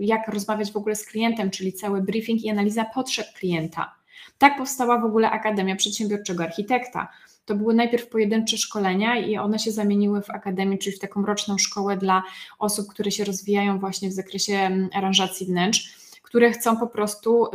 jak 0.00 0.28
rozmawiać 0.28 0.72
w 0.72 0.76
ogóle 0.76 0.96
z 0.96 1.04
klientem, 1.04 1.50
czyli 1.50 1.72
cały 1.72 2.02
briefing 2.02 2.44
i 2.44 2.50
analiza 2.50 2.84
potrzeb 2.84 3.26
klienta. 3.38 3.94
Tak 4.38 4.58
powstała 4.58 4.98
w 4.98 5.04
ogóle 5.04 5.30
Akademia 5.30 5.76
Przedsiębiorczego 5.76 6.44
Architekta. 6.44 7.08
To 7.44 7.54
były 7.54 7.74
najpierw 7.74 8.08
pojedyncze 8.08 8.56
szkolenia 8.56 9.18
i 9.18 9.38
one 9.38 9.58
się 9.58 9.72
zamieniły 9.72 10.22
w 10.22 10.30
akademię, 10.30 10.78
czyli 10.78 10.96
w 10.96 10.98
taką 10.98 11.26
roczną 11.26 11.58
szkołę 11.58 11.96
dla 11.96 12.22
osób, 12.58 12.88
które 12.88 13.10
się 13.10 13.24
rozwijają 13.24 13.78
właśnie 13.78 14.08
w 14.08 14.12
zakresie 14.12 14.54
mm, 14.54 14.88
aranżacji 14.92 15.46
wnętrz 15.46 16.06
które 16.22 16.52
chcą 16.52 16.76
po 16.76 16.86
prostu 16.86 17.46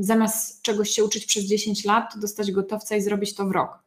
zamiast 0.00 0.62
czegoś 0.62 0.90
się 0.90 1.04
uczyć 1.04 1.26
przez 1.26 1.44
10 1.44 1.84
lat, 1.84 2.18
dostać 2.20 2.52
gotowca 2.52 2.96
i 2.96 3.02
zrobić 3.02 3.34
to 3.34 3.46
w 3.46 3.50
rok. 3.50 3.78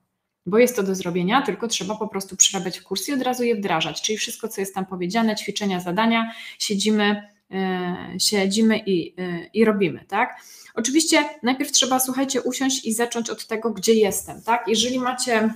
Bo 0.48 0.58
jest 0.58 0.76
to 0.76 0.84
do 0.84 0.96
zrobienia, 0.96 1.42
tylko 1.42 1.68
trzeba 1.68 1.96
po 1.96 2.08
prostu 2.08 2.36
przerabiać 2.36 2.80
w 2.80 2.84
kurs 2.84 3.10
i 3.10 3.14
od 3.14 3.22
razu 3.22 3.44
je 3.44 3.56
wdrażać. 3.56 4.02
Czyli 4.02 4.18
wszystko, 4.18 4.48
co 4.48 4.62
jest 4.62 4.76
tam 4.76 4.86
powiedziane, 4.86 5.36
ćwiczenia, 5.36 5.80
zadania, 5.80 6.32
siedzimy, 6.60 7.24
yy, 7.50 8.20
siedzimy 8.20 8.78
i, 8.78 9.22
yy, 9.22 9.50
i 9.54 9.66
robimy, 9.66 10.06
tak? 10.08 10.42
Oczywiście 10.76 11.26
najpierw 11.44 11.72
trzeba, 11.72 12.00
słuchajcie, 12.00 12.42
usiąść 12.42 12.86
i 12.86 12.94
zacząć 12.94 13.30
od 13.30 13.48
tego, 13.48 13.72
gdzie 13.72 13.94
jestem, 13.94 14.42
tak? 14.42 14.68
Jeżeli 14.68 15.00
macie 15.00 15.54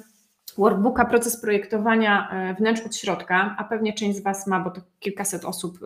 workbooka, 0.57 1.05
proces 1.05 1.41
projektowania 1.41 2.29
e, 2.31 2.55
wnętrz 2.55 2.81
od 2.81 2.95
środka, 2.95 3.55
a 3.57 3.63
pewnie 3.63 3.93
część 3.93 4.17
z 4.17 4.23
Was 4.23 4.47
ma, 4.47 4.59
bo 4.59 4.71
to 4.71 4.81
kilkaset 4.99 5.45
osób 5.45 5.79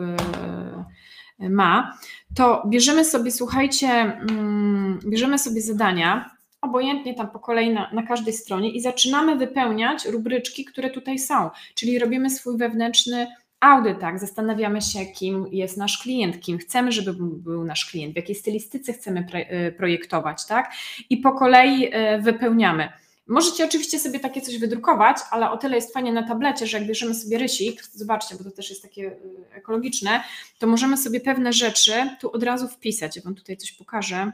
ma, 1.39 1.97
to 2.35 2.63
bierzemy 2.67 3.05
sobie, 3.05 3.31
słuchajcie, 3.31 3.87
mm, 3.87 4.99
bierzemy 5.05 5.39
sobie 5.39 5.61
zadania, 5.61 6.34
obojętnie 6.65 7.13
tam 7.13 7.29
po 7.29 7.39
kolei 7.39 7.73
na, 7.73 7.89
na, 7.93 8.03
każdej 8.03 8.33
stronie 8.33 8.69
i 8.69 8.81
zaczynamy 8.81 9.35
wypełniać 9.35 10.05
rubryczki, 10.05 10.65
które 10.65 10.89
tutaj 10.89 11.19
są, 11.19 11.49
czyli 11.75 11.99
robimy 11.99 12.29
swój 12.29 12.57
wewnętrzny 12.57 13.27
audyt, 13.59 13.99
tak, 13.99 14.19
zastanawiamy 14.19 14.81
się, 14.81 15.05
kim 15.05 15.47
jest 15.51 15.77
nasz 15.77 15.97
klient, 15.97 16.39
kim 16.39 16.57
chcemy, 16.57 16.91
żeby 16.91 17.13
był 17.13 17.63
nasz 17.63 17.85
klient, 17.85 18.13
w 18.13 18.15
jakiej 18.15 18.35
stylistyce 18.35 18.93
chcemy 18.93 19.27
e, 19.33 19.71
projektować, 19.71 20.45
tak, 20.45 20.73
i 21.09 21.17
po 21.17 21.31
kolei 21.31 21.89
e, 21.91 22.19
wypełniamy. 22.21 22.89
Możecie 23.27 23.65
oczywiście 23.65 23.99
sobie 23.99 24.19
takie 24.19 24.41
coś 24.41 24.57
wydrukować, 24.57 25.17
ale 25.31 25.51
o 25.51 25.57
tyle 25.57 25.75
jest 25.75 25.93
fajnie 25.93 26.13
na 26.13 26.27
tablecie, 26.27 26.67
że 26.67 26.77
jak 26.77 26.87
bierzemy 26.87 27.15
sobie 27.15 27.37
rysik, 27.37 27.83
zobaczcie, 27.83 28.35
bo 28.35 28.43
to 28.43 28.51
też 28.51 28.69
jest 28.69 28.81
takie 28.81 29.01
y, 29.01 29.45
ekologiczne, 29.53 30.23
to 30.59 30.67
możemy 30.67 30.97
sobie 30.97 31.19
pewne 31.19 31.53
rzeczy 31.53 31.93
tu 32.19 32.31
od 32.31 32.43
razu 32.43 32.67
wpisać. 32.67 33.15
Ja 33.15 33.21
Wam 33.21 33.35
tutaj 33.35 33.57
coś 33.57 33.71
pokażę. 33.71 34.31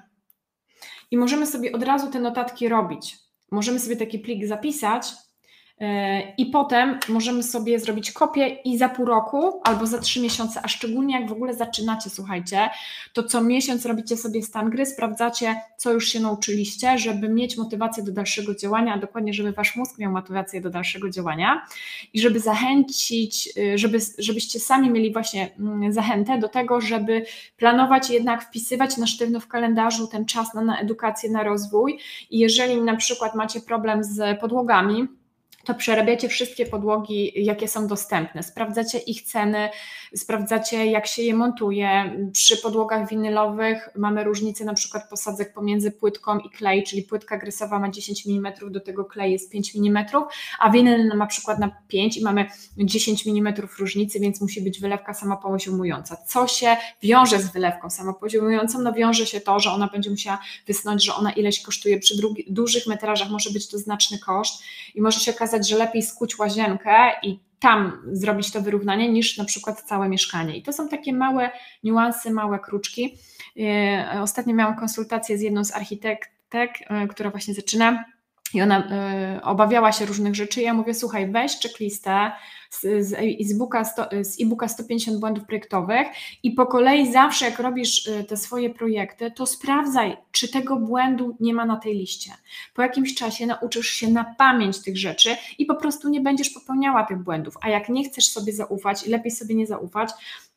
I 1.11 1.17
możemy 1.17 1.47
sobie 1.47 1.71
od 1.71 1.83
razu 1.83 2.11
te 2.11 2.19
notatki 2.19 2.69
robić. 2.69 3.17
Możemy 3.51 3.79
sobie 3.79 3.95
taki 3.95 4.19
plik 4.19 4.47
zapisać 4.47 5.13
i 6.37 6.45
potem 6.45 6.99
możemy 7.09 7.43
sobie 7.43 7.79
zrobić 7.79 8.11
kopię 8.11 8.47
i 8.47 8.77
za 8.77 8.89
pół 8.89 9.05
roku 9.05 9.61
albo 9.63 9.87
za 9.87 9.99
trzy 9.99 10.21
miesiące, 10.21 10.59
a 10.63 10.67
szczególnie 10.67 11.19
jak 11.19 11.29
w 11.29 11.31
ogóle 11.31 11.53
zaczynacie, 11.53 12.09
słuchajcie, 12.09 12.69
to 13.13 13.23
co 13.23 13.41
miesiąc 13.41 13.85
robicie 13.85 14.17
sobie 14.17 14.41
stan 14.41 14.69
gry, 14.69 14.85
sprawdzacie, 14.85 15.55
co 15.77 15.93
już 15.93 16.07
się 16.07 16.19
nauczyliście, 16.19 16.97
żeby 16.97 17.29
mieć 17.29 17.57
motywację 17.57 18.03
do 18.03 18.11
dalszego 18.11 18.55
działania, 18.55 18.93
a 18.93 18.97
dokładnie, 18.97 19.33
żeby 19.33 19.51
wasz 19.51 19.75
mózg 19.75 19.97
miał 19.97 20.11
motywację 20.11 20.61
do 20.61 20.69
dalszego 20.69 21.09
działania 21.09 21.61
i 22.13 22.21
żeby 22.21 22.39
zachęcić, 22.39 23.49
y, 23.57 23.77
żeby, 23.77 23.99
żebyście 24.17 24.59
sami 24.59 24.89
mieli 24.89 25.13
właśnie 25.13 25.49
mm, 25.59 25.93
zachętę 25.93 26.39
do 26.39 26.49
tego, 26.49 26.81
żeby 26.81 27.25
planować 27.57 28.09
jednak 28.09 28.43
wpisywać 28.43 28.97
na 28.97 29.07
sztywno 29.07 29.39
w 29.39 29.47
kalendarzu 29.47 30.07
ten 30.07 30.25
czas 30.25 30.53
na, 30.53 30.61
na 30.61 30.79
edukację, 30.79 31.31
na 31.31 31.43
rozwój. 31.43 31.99
I 32.29 32.39
jeżeli 32.39 32.81
na 32.81 32.95
przykład 32.95 33.35
macie 33.35 33.61
problem 33.61 34.03
z 34.03 34.39
podłogami, 34.39 35.20
to 35.65 35.73
przerabiacie 35.73 36.29
wszystkie 36.29 36.65
podłogi, 36.65 37.31
jakie 37.35 37.67
są 37.67 37.87
dostępne. 37.87 38.43
Sprawdzacie 38.43 38.97
ich 38.97 39.21
ceny, 39.21 39.69
sprawdzacie, 40.15 40.85
jak 40.85 41.07
się 41.07 41.21
je 41.21 41.33
montuje. 41.33 42.17
Przy 42.31 42.57
podłogach 42.57 43.09
winylowych 43.09 43.89
mamy 43.95 44.23
różnicę 44.23 44.65
na 44.65 44.73
przykład 44.73 45.09
posadzek 45.09 45.53
pomiędzy 45.53 45.91
płytką 45.91 46.39
i 46.39 46.49
klej, 46.49 46.83
czyli 46.83 47.03
płytka 47.03 47.37
grysowa 47.37 47.79
ma 47.79 47.89
10 47.89 48.27
mm, 48.27 48.53
do 48.69 48.79
tego 48.79 49.05
klej 49.05 49.31
jest 49.31 49.51
5 49.51 49.75
mm, 49.75 50.05
a 50.59 50.69
winyl 50.69 51.17
ma 51.17 51.27
przykład 51.27 51.59
na 51.59 51.71
5 51.87 52.17
i 52.17 52.23
mamy 52.23 52.45
10 52.77 53.27
mm 53.27 53.53
różnicy, 53.79 54.19
więc 54.19 54.41
musi 54.41 54.61
być 54.61 54.79
wylewka 54.79 55.13
samopoziomująca. 55.13 56.17
Co 56.27 56.47
się 56.47 56.77
wiąże 57.03 57.39
z 57.39 57.51
wylewką 57.51 57.89
samopoziomującą? 57.89 58.81
No 58.81 58.93
wiąże 58.93 59.25
się 59.25 59.41
to, 59.41 59.59
że 59.59 59.71
ona 59.71 59.87
będzie 59.87 60.09
musiała 60.09 60.39
wysnąć, 60.67 61.05
że 61.05 61.15
ona 61.15 61.31
ileś 61.31 61.61
kosztuje 61.61 61.99
przy 61.99 62.15
dużych 62.49 62.87
metrażach, 62.87 63.29
może 63.29 63.49
być 63.49 63.67
to 63.67 63.77
znaczny 63.77 64.19
koszt 64.19 64.63
i 64.95 65.01
może 65.01 65.19
się 65.19 65.31
okazać, 65.31 65.69
że 65.69 65.77
lepiej 65.77 66.03
skuć 66.03 66.39
łazienkę 66.39 67.11
i 67.23 67.39
tam 67.61 68.01
zrobić 68.11 68.51
to 68.51 68.61
wyrównanie, 68.61 69.09
niż 69.09 69.37
na 69.37 69.45
przykład 69.45 69.81
całe 69.81 70.09
mieszkanie. 70.09 70.57
I 70.57 70.63
to 70.63 70.73
są 70.73 70.89
takie 70.89 71.13
małe 71.13 71.51
niuanse, 71.83 72.31
małe 72.31 72.59
kruczki. 72.59 73.17
E, 73.59 74.21
ostatnio 74.21 74.55
miałam 74.55 74.75
konsultację 74.75 75.37
z 75.37 75.41
jedną 75.41 75.63
z 75.63 75.75
architektek, 75.75 76.71
e, 76.81 77.07
która 77.07 77.29
właśnie 77.29 77.53
zaczyna 77.53 78.05
i 78.53 78.61
ona 78.61 78.79
y, 79.37 79.41
obawiała 79.41 79.91
się 79.91 80.05
różnych 80.05 80.35
rzeczy. 80.35 80.61
Ja 80.61 80.73
mówię, 80.73 80.93
słuchaj, 80.93 81.31
weź 81.31 81.59
checklistę 81.61 82.31
z, 82.79 83.13
e-booka, 83.13 83.83
z 84.21 84.41
e-booka 84.41 84.67
150 84.67 85.19
błędów 85.19 85.45
projektowych 85.45 86.07
i 86.43 86.51
po 86.51 86.65
kolei 86.65 87.11
zawsze 87.11 87.45
jak 87.45 87.59
robisz 87.59 88.07
y, 88.07 88.23
te 88.23 88.37
swoje 88.37 88.69
projekty, 88.69 89.31
to 89.31 89.45
sprawdzaj, 89.45 90.17
czy 90.31 90.47
tego 90.47 90.75
błędu 90.75 91.37
nie 91.39 91.53
ma 91.53 91.65
na 91.65 91.77
tej 91.77 91.93
liście. 91.93 92.31
Po 92.73 92.81
jakimś 92.81 93.15
czasie 93.15 93.45
nauczysz 93.45 93.87
się 93.87 94.07
na 94.07 94.35
pamięć 94.37 94.79
tych 94.79 94.97
rzeczy 94.97 95.35
i 95.57 95.65
po 95.65 95.75
prostu 95.75 96.09
nie 96.09 96.21
będziesz 96.21 96.49
popełniała 96.49 97.03
tych 97.03 97.17
błędów. 97.17 97.53
A 97.61 97.69
jak 97.69 97.89
nie 97.89 98.09
chcesz 98.09 98.25
sobie 98.25 98.53
zaufać 98.53 99.05
lepiej 99.05 99.31
sobie 99.31 99.55
nie 99.55 99.67
zaufać, 99.67 100.09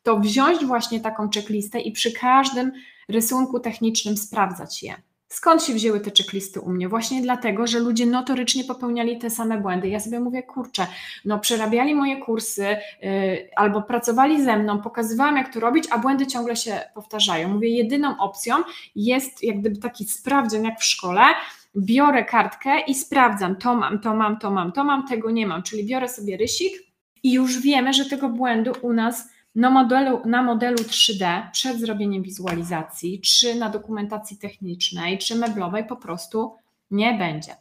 to 0.02 0.20
wziąć 0.20 0.64
właśnie 0.64 1.00
taką 1.00 1.28
checklistę 1.34 1.80
i 1.80 1.92
przy 1.92 2.12
każdym 2.12 2.72
rysunku 3.08 3.60
technicznym 3.60 4.16
sprawdzać 4.16 4.82
je. 4.82 4.94
Skąd 5.34 5.62
się 5.62 5.74
wzięły 5.74 6.00
te 6.00 6.10
checklisty 6.10 6.60
u 6.60 6.70
mnie? 6.70 6.88
Właśnie 6.88 7.22
dlatego, 7.22 7.66
że 7.66 7.78
ludzie 7.78 8.06
notorycznie 8.06 8.64
popełniali 8.64 9.18
te 9.18 9.30
same 9.30 9.60
błędy. 9.60 9.88
Ja 9.88 10.00
sobie 10.00 10.20
mówię, 10.20 10.42
kurczę, 10.42 10.86
no 11.24 11.38
przerabiali 11.38 11.94
moje 11.94 12.16
kursy 12.16 12.76
yy, 13.02 13.48
albo 13.56 13.82
pracowali 13.82 14.44
ze 14.44 14.56
mną, 14.56 14.82
pokazywałam 14.82 15.36
jak 15.36 15.52
to 15.54 15.60
robić, 15.60 15.84
a 15.90 15.98
błędy 15.98 16.26
ciągle 16.26 16.56
się 16.56 16.80
powtarzają. 16.94 17.48
Mówię, 17.48 17.68
jedyną 17.68 18.18
opcją 18.18 18.56
jest 18.96 19.42
jak 19.42 19.60
gdyby 19.60 19.76
taki 19.76 20.04
sprawdzian 20.04 20.64
jak 20.64 20.80
w 20.80 20.84
szkole, 20.84 21.22
biorę 21.76 22.24
kartkę 22.24 22.80
i 22.80 22.94
sprawdzam, 22.94 23.56
to 23.56 23.76
mam, 23.76 23.98
to 23.98 24.14
mam, 24.16 24.38
to 24.38 24.50
mam, 24.50 24.72
to 24.72 24.84
mam, 24.84 25.06
tego 25.06 25.30
nie 25.30 25.46
mam, 25.46 25.62
czyli 25.62 25.84
biorę 25.84 26.08
sobie 26.08 26.36
rysik 26.36 26.72
i 27.22 27.32
już 27.32 27.60
wiemy, 27.60 27.92
że 27.92 28.04
tego 28.04 28.28
błędu 28.28 28.72
u 28.82 28.92
nas 28.92 29.33
na 29.54 29.70
modelu, 29.70 30.20
na 30.24 30.42
modelu 30.42 30.76
3D 30.76 31.50
przed 31.52 31.80
zrobieniem 31.80 32.22
wizualizacji, 32.22 33.20
czy 33.20 33.54
na 33.54 33.70
dokumentacji 33.70 34.38
technicznej, 34.38 35.18
czy 35.18 35.34
meblowej 35.34 35.86
po 35.86 35.96
prostu 35.96 36.56
nie 36.90 37.18
będzie. 37.18 37.56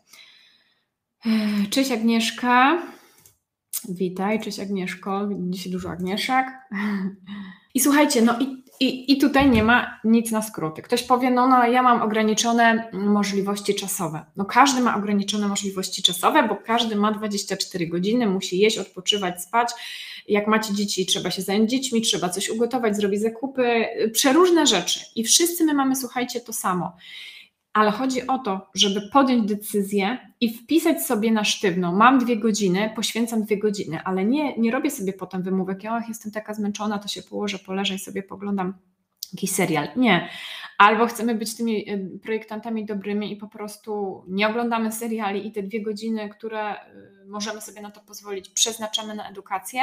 Cześć 1.70 1.92
Agnieszka. 1.92 2.82
Witaj, 3.90 4.40
cześć 4.40 4.60
Agnieszko. 4.60 5.30
Dzisiaj 5.50 5.72
dużo 5.72 5.90
Agnieszek. 5.90 6.48
I 7.76 7.80
słuchajcie, 7.80 8.22
no 8.22 8.40
i, 8.40 8.63
i, 8.84 9.12
i 9.12 9.18
tutaj 9.18 9.50
nie 9.50 9.64
ma 9.64 10.00
nic 10.04 10.32
na 10.32 10.42
skróty. 10.42 10.82
Ktoś 10.82 11.04
powie, 11.04 11.32
no, 11.32 11.48
no 11.48 11.68
ja 11.68 11.84
mam 11.84 12.02
ograniczone 12.02 12.90
możliwości 12.94 13.76
czasowe. 13.76 14.26
No 14.36 14.46
każdy 14.46 14.82
ma 14.82 14.98
ograniczone 14.98 15.48
możliwości 15.48 16.04
czasowe, 16.04 16.48
bo 16.48 16.56
każdy 16.56 16.96
ma 16.96 17.12
24 17.12 17.88
godziny, 17.88 18.28
musi 18.28 18.60
jeść, 18.60 18.78
odpoczywać, 18.78 19.44
spać. 19.44 19.70
Jak 20.28 20.48
macie 20.48 20.74
dzieci, 20.74 21.06
trzeba 21.06 21.32
się 21.32 21.42
zająć 21.42 21.72
dziećmi, 21.72 22.02
trzeba 22.02 22.30
coś 22.30 22.50
ugotować, 22.50 22.98
zrobić 22.98 23.22
zakupy, 23.22 23.86
przeróżne 24.14 24.68
rzeczy. 24.68 25.00
I 25.16 25.24
wszyscy 25.24 25.66
my 25.66 25.74
mamy, 25.74 25.96
słuchajcie, 25.96 26.40
to 26.42 26.54
samo 26.54 26.98
ale 27.74 27.92
chodzi 27.92 28.28
o 28.28 28.38
to, 28.38 28.70
żeby 28.74 29.02
podjąć 29.02 29.50
decyzję 29.50 30.18
i 30.42 30.54
wpisać 30.54 31.06
sobie 31.06 31.32
na 31.32 31.44
sztywno, 31.44 31.92
mam 31.92 32.20
dwie 32.20 32.38
godziny, 32.38 32.94
poświęcam 32.96 33.44
dwie 33.44 33.58
godziny, 33.58 34.00
ale 34.04 34.26
nie, 34.26 34.58
nie 34.58 34.72
robię 34.72 34.92
sobie 34.92 35.14
potem 35.14 35.44
wymówek, 35.44 35.84
ja 35.84 36.04
jestem 36.08 36.32
taka 36.32 36.54
zmęczona, 36.54 37.00
to 37.00 37.08
się 37.08 37.24
położę, 37.24 37.60
poleżę 37.60 37.96
i 37.96 38.00
sobie 38.00 38.24
poglądam 38.24 38.74
jakiś 39.34 39.52
serial. 39.52 39.88
Nie. 39.96 40.30
Albo 40.84 41.08
chcemy 41.08 41.36
być 41.36 41.56
tymi 41.56 41.86
projektantami 42.24 42.86
dobrymi 42.86 43.32
i 43.32 43.36
po 43.36 43.48
prostu 43.48 44.24
nie 44.28 44.48
oglądamy 44.48 44.92
seriali 44.92 45.48
i 45.48 45.52
te 45.52 45.64
dwie 45.64 45.82
godziny, 45.82 46.30
które 46.30 46.74
y, 46.76 46.78
możemy 47.28 47.62
sobie 47.62 47.82
na 47.82 47.92
to 47.92 48.02
pozwolić, 48.02 48.50
przeznaczamy 48.50 49.16
na 49.16 49.30
edukację, 49.30 49.82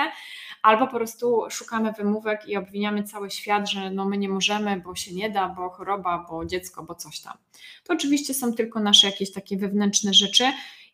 albo 0.63 0.87
po 0.87 0.97
prostu 0.97 1.45
szukamy 1.51 1.93
wymówek 1.93 2.49
i 2.49 2.57
obwiniamy 2.57 3.03
cały 3.03 3.31
świat, 3.31 3.71
że 3.71 3.91
no 3.91 4.05
my 4.05 4.19
nie 4.19 4.29
możemy, 4.29 4.81
bo 4.81 4.95
się 4.95 5.15
nie 5.15 5.31
da, 5.31 5.49
bo 5.49 5.71
choroba, 5.71 6.27
bo 6.31 6.47
dziecko, 6.47 6.83
bo 6.83 6.95
coś 6.95 7.21
tam. 7.21 7.37
To 7.85 7.93
oczywiście 7.93 8.35
są 8.35 8.53
tylko 8.53 8.81
nasze 8.81 9.07
jakieś 9.07 9.33
takie 9.33 9.57
wewnętrzne 9.57 10.15
rzeczy 10.15 10.45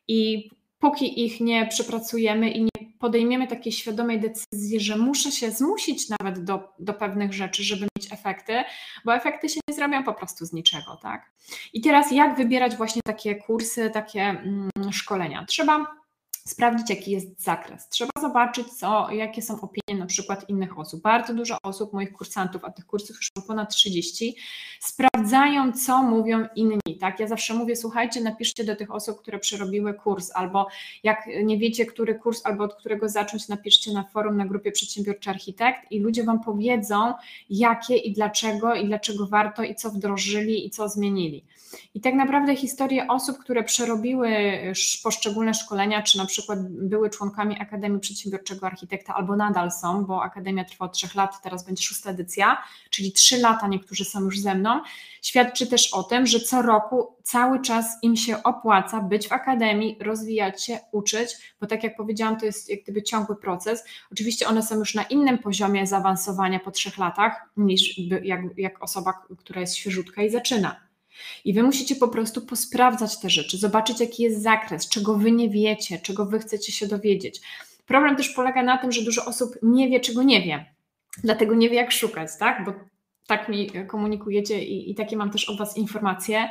i 0.08 0.50
póki 0.78 1.25
ich 1.25 1.40
nie 1.40 1.66
przepracujemy 1.66 2.50
i 2.50 2.62
nie 2.62 2.75
podejmiemy 3.06 3.46
takiej 3.46 3.72
świadomej 3.72 4.20
decyzji, 4.20 4.80
że 4.80 4.96
muszę 4.96 5.32
się 5.32 5.50
zmusić 5.50 6.08
nawet 6.20 6.44
do, 6.44 6.72
do 6.78 6.94
pewnych 6.94 7.32
rzeczy, 7.32 7.64
żeby 7.64 7.86
mieć 7.98 8.12
efekty, 8.12 8.64
bo 9.04 9.14
efekty 9.14 9.48
się 9.48 9.60
nie 9.68 9.75
zrobią 9.75 10.04
po 10.04 10.14
prostu 10.14 10.44
z 10.46 10.52
niczego, 10.52 10.98
tak? 11.02 11.30
I 11.72 11.80
teraz 11.80 12.12
jak 12.12 12.36
wybierać 12.36 12.76
właśnie 12.76 13.02
takie 13.04 13.34
kursy, 13.34 13.90
takie 13.90 14.22
mm, 14.22 14.70
szkolenia? 14.92 15.44
Trzeba 15.44 15.86
sprawdzić, 16.47 16.91
jaki 16.91 17.11
jest 17.11 17.43
zakres. 17.43 17.88
Trzeba 17.88 18.11
zobaczyć, 18.21 18.69
co, 18.69 19.11
jakie 19.11 19.43
są 19.43 19.61
opinie 19.61 19.99
na 19.99 20.07
przykład 20.07 20.49
innych 20.49 20.79
osób. 20.79 21.03
Bardzo 21.03 21.35
dużo 21.35 21.57
osób, 21.62 21.93
moich 21.93 22.12
kursantów, 22.12 22.65
a 22.65 22.71
tych 22.71 22.87
kursów 22.87 23.17
już 23.17 23.31
ponad 23.47 23.75
30, 23.75 24.37
sprawdzają, 24.81 25.73
co 25.73 26.03
mówią 26.03 26.47
inni. 26.57 26.99
Tak? 27.00 27.21
Ja 27.21 27.26
zawsze 27.26 27.55
mówię, 27.55 27.76
słuchajcie, 27.76 28.21
napiszcie 28.21 28.65
do 28.65 28.76
tych 28.76 28.91
osób, 28.91 29.21
które 29.21 29.38
przerobiły 29.38 29.95
kurs, 29.95 30.31
albo 30.35 30.67
jak 31.03 31.26
nie 31.45 31.59
wiecie, 31.59 31.87
który 31.87 32.15
kurs, 32.15 32.41
albo 32.45 32.65
od 32.65 32.75
którego 32.75 33.09
zacząć, 33.09 33.49
napiszcie 33.49 33.93
na 33.93 34.05
forum 34.05 34.37
na 34.37 34.47
grupie 34.47 34.73
Przedsiębiorczy 34.73 35.31
Architekt 35.31 35.81
i 35.91 36.00
ludzie 36.00 36.25
Wam 36.25 36.41
powiedzą, 36.41 37.15
jakie 37.50 37.97
i 37.97 38.12
dlaczego, 38.12 38.75
i 38.75 38.87
dlaczego 38.87 39.26
warto, 39.26 39.62
i 39.62 39.75
co 39.75 39.91
wdrożyli, 39.91 40.67
i 40.67 40.71
co 40.71 40.88
zmienili. 40.88 41.45
I 41.95 42.00
tak 42.00 42.15
naprawdę 42.15 42.57
historie 42.57 43.07
osób, 43.09 43.38
które 43.38 43.65
przerobiły 43.65 44.31
poszczególne 45.03 45.55
szkolenia, 45.55 46.03
czy 46.03 46.19
na 46.19 46.26
przykład 46.37 46.59
były 46.69 47.11
członkami 47.11 47.61
Akademii 47.61 48.00
Przedsiębiorczego 48.00 48.66
Architekta, 48.66 49.14
albo 49.14 49.37
nadal 49.37 49.73
są, 49.73 50.05
bo 50.05 50.23
Akademia 50.23 50.64
trwa 50.64 50.85
od 50.85 50.93
trzech 50.93 51.14
lat, 51.14 51.43
teraz 51.43 51.66
będzie 51.66 51.83
szósta 51.83 52.11
edycja, 52.11 52.62
czyli 52.90 53.12
trzy 53.12 53.38
lata, 53.38 53.69
niektórzy 53.69 54.05
są 54.05 54.21
już 54.21 54.40
ze 54.40 54.55
mną, 54.55 54.81
świadczy 55.23 55.66
też 55.66 55.95
o 55.95 56.02
tym, 56.02 56.26
że 56.26 56.40
co 56.40 56.62
roku 56.62 57.16
cały 57.23 57.62
czas 57.62 57.87
im 58.02 58.16
się 58.16 58.43
opłaca 58.43 59.00
być 59.00 59.28
w 59.28 59.33
Akademii, 59.33 59.99
rozwijać 60.00 60.64
się, 60.64 60.78
uczyć, 60.93 61.55
bo 61.61 61.66
tak 61.66 61.85
jak 61.85 61.97
powiedziałam, 61.97 62.40
to 62.40 62.47
jest 62.47 62.71
jak 62.71 62.83
gdyby 62.83 63.02
ciągły 63.02 63.37
proces. 63.37 63.85
Oczywiście 64.12 64.49
one 64.49 64.62
są 64.62 64.78
już 64.78 64.95
na 64.95 65.02
innym 65.02 65.38
poziomie 65.38 65.87
zaawansowania 65.87 66.61
po 66.61 66.71
trzech 66.71 66.99
latach, 66.99 67.50
niż 67.57 67.99
jak, 68.23 68.40
jak 68.57 68.83
osoba, 68.83 69.12
która 69.38 69.61
jest 69.61 69.76
świeżutka 69.76 70.23
i 70.23 70.31
zaczyna. 70.31 70.86
I 71.44 71.52
wy 71.52 71.62
musicie 71.62 71.96
po 71.96 72.08
prostu 72.08 72.46
posprawdzać 72.46 73.20
te 73.20 73.30
rzeczy, 73.30 73.58
zobaczyć, 73.58 74.00
jaki 74.00 74.23
jest 74.23 74.42
zakres, 74.42 74.88
czego 74.88 75.14
wy 75.14 75.32
nie 75.32 75.50
wiecie, 75.50 75.99
czego 75.99 76.26
wy 76.26 76.38
chcecie 76.38 76.73
się 76.73 76.87
dowiedzieć. 76.87 77.40
Problem 77.87 78.16
też 78.16 78.28
polega 78.28 78.62
na 78.62 78.78
tym, 78.78 78.92
że 78.92 79.02
dużo 79.02 79.25
osób 79.25 79.50
nie 79.62 79.88
wie, 79.88 80.00
czego 80.00 80.23
nie 80.23 80.42
wie, 80.42 80.75
dlatego 81.25 81.54
nie 81.54 81.70
wie, 81.70 81.76
jak 81.76 81.92
szukać, 81.92 82.28
tak? 82.38 82.64
Bo 82.64 82.73
tak 83.26 83.49
mi 83.49 83.70
komunikujecie 83.87 84.64
i, 84.64 84.90
i 84.90 84.94
takie 84.94 85.16
mam 85.16 85.30
też 85.30 85.49
od 85.49 85.58
Was 85.58 85.76
informacje. 85.76 86.49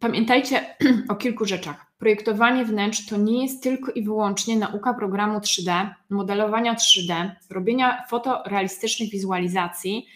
Pamiętajcie 0.00 0.76
o 1.08 1.14
kilku 1.14 1.44
rzeczach. 1.44 1.86
Projektowanie 1.98 2.64
wnętrz 2.64 3.06
to 3.06 3.16
nie 3.16 3.42
jest 3.42 3.62
tylko 3.62 3.92
i 3.92 4.02
wyłącznie 4.02 4.56
nauka 4.56 4.94
programu 4.94 5.38
3D, 5.38 5.90
modelowania 6.10 6.74
3D, 6.74 7.30
robienia 7.50 8.04
fotorealistycznych 8.10 9.10
wizualizacji 9.10 10.06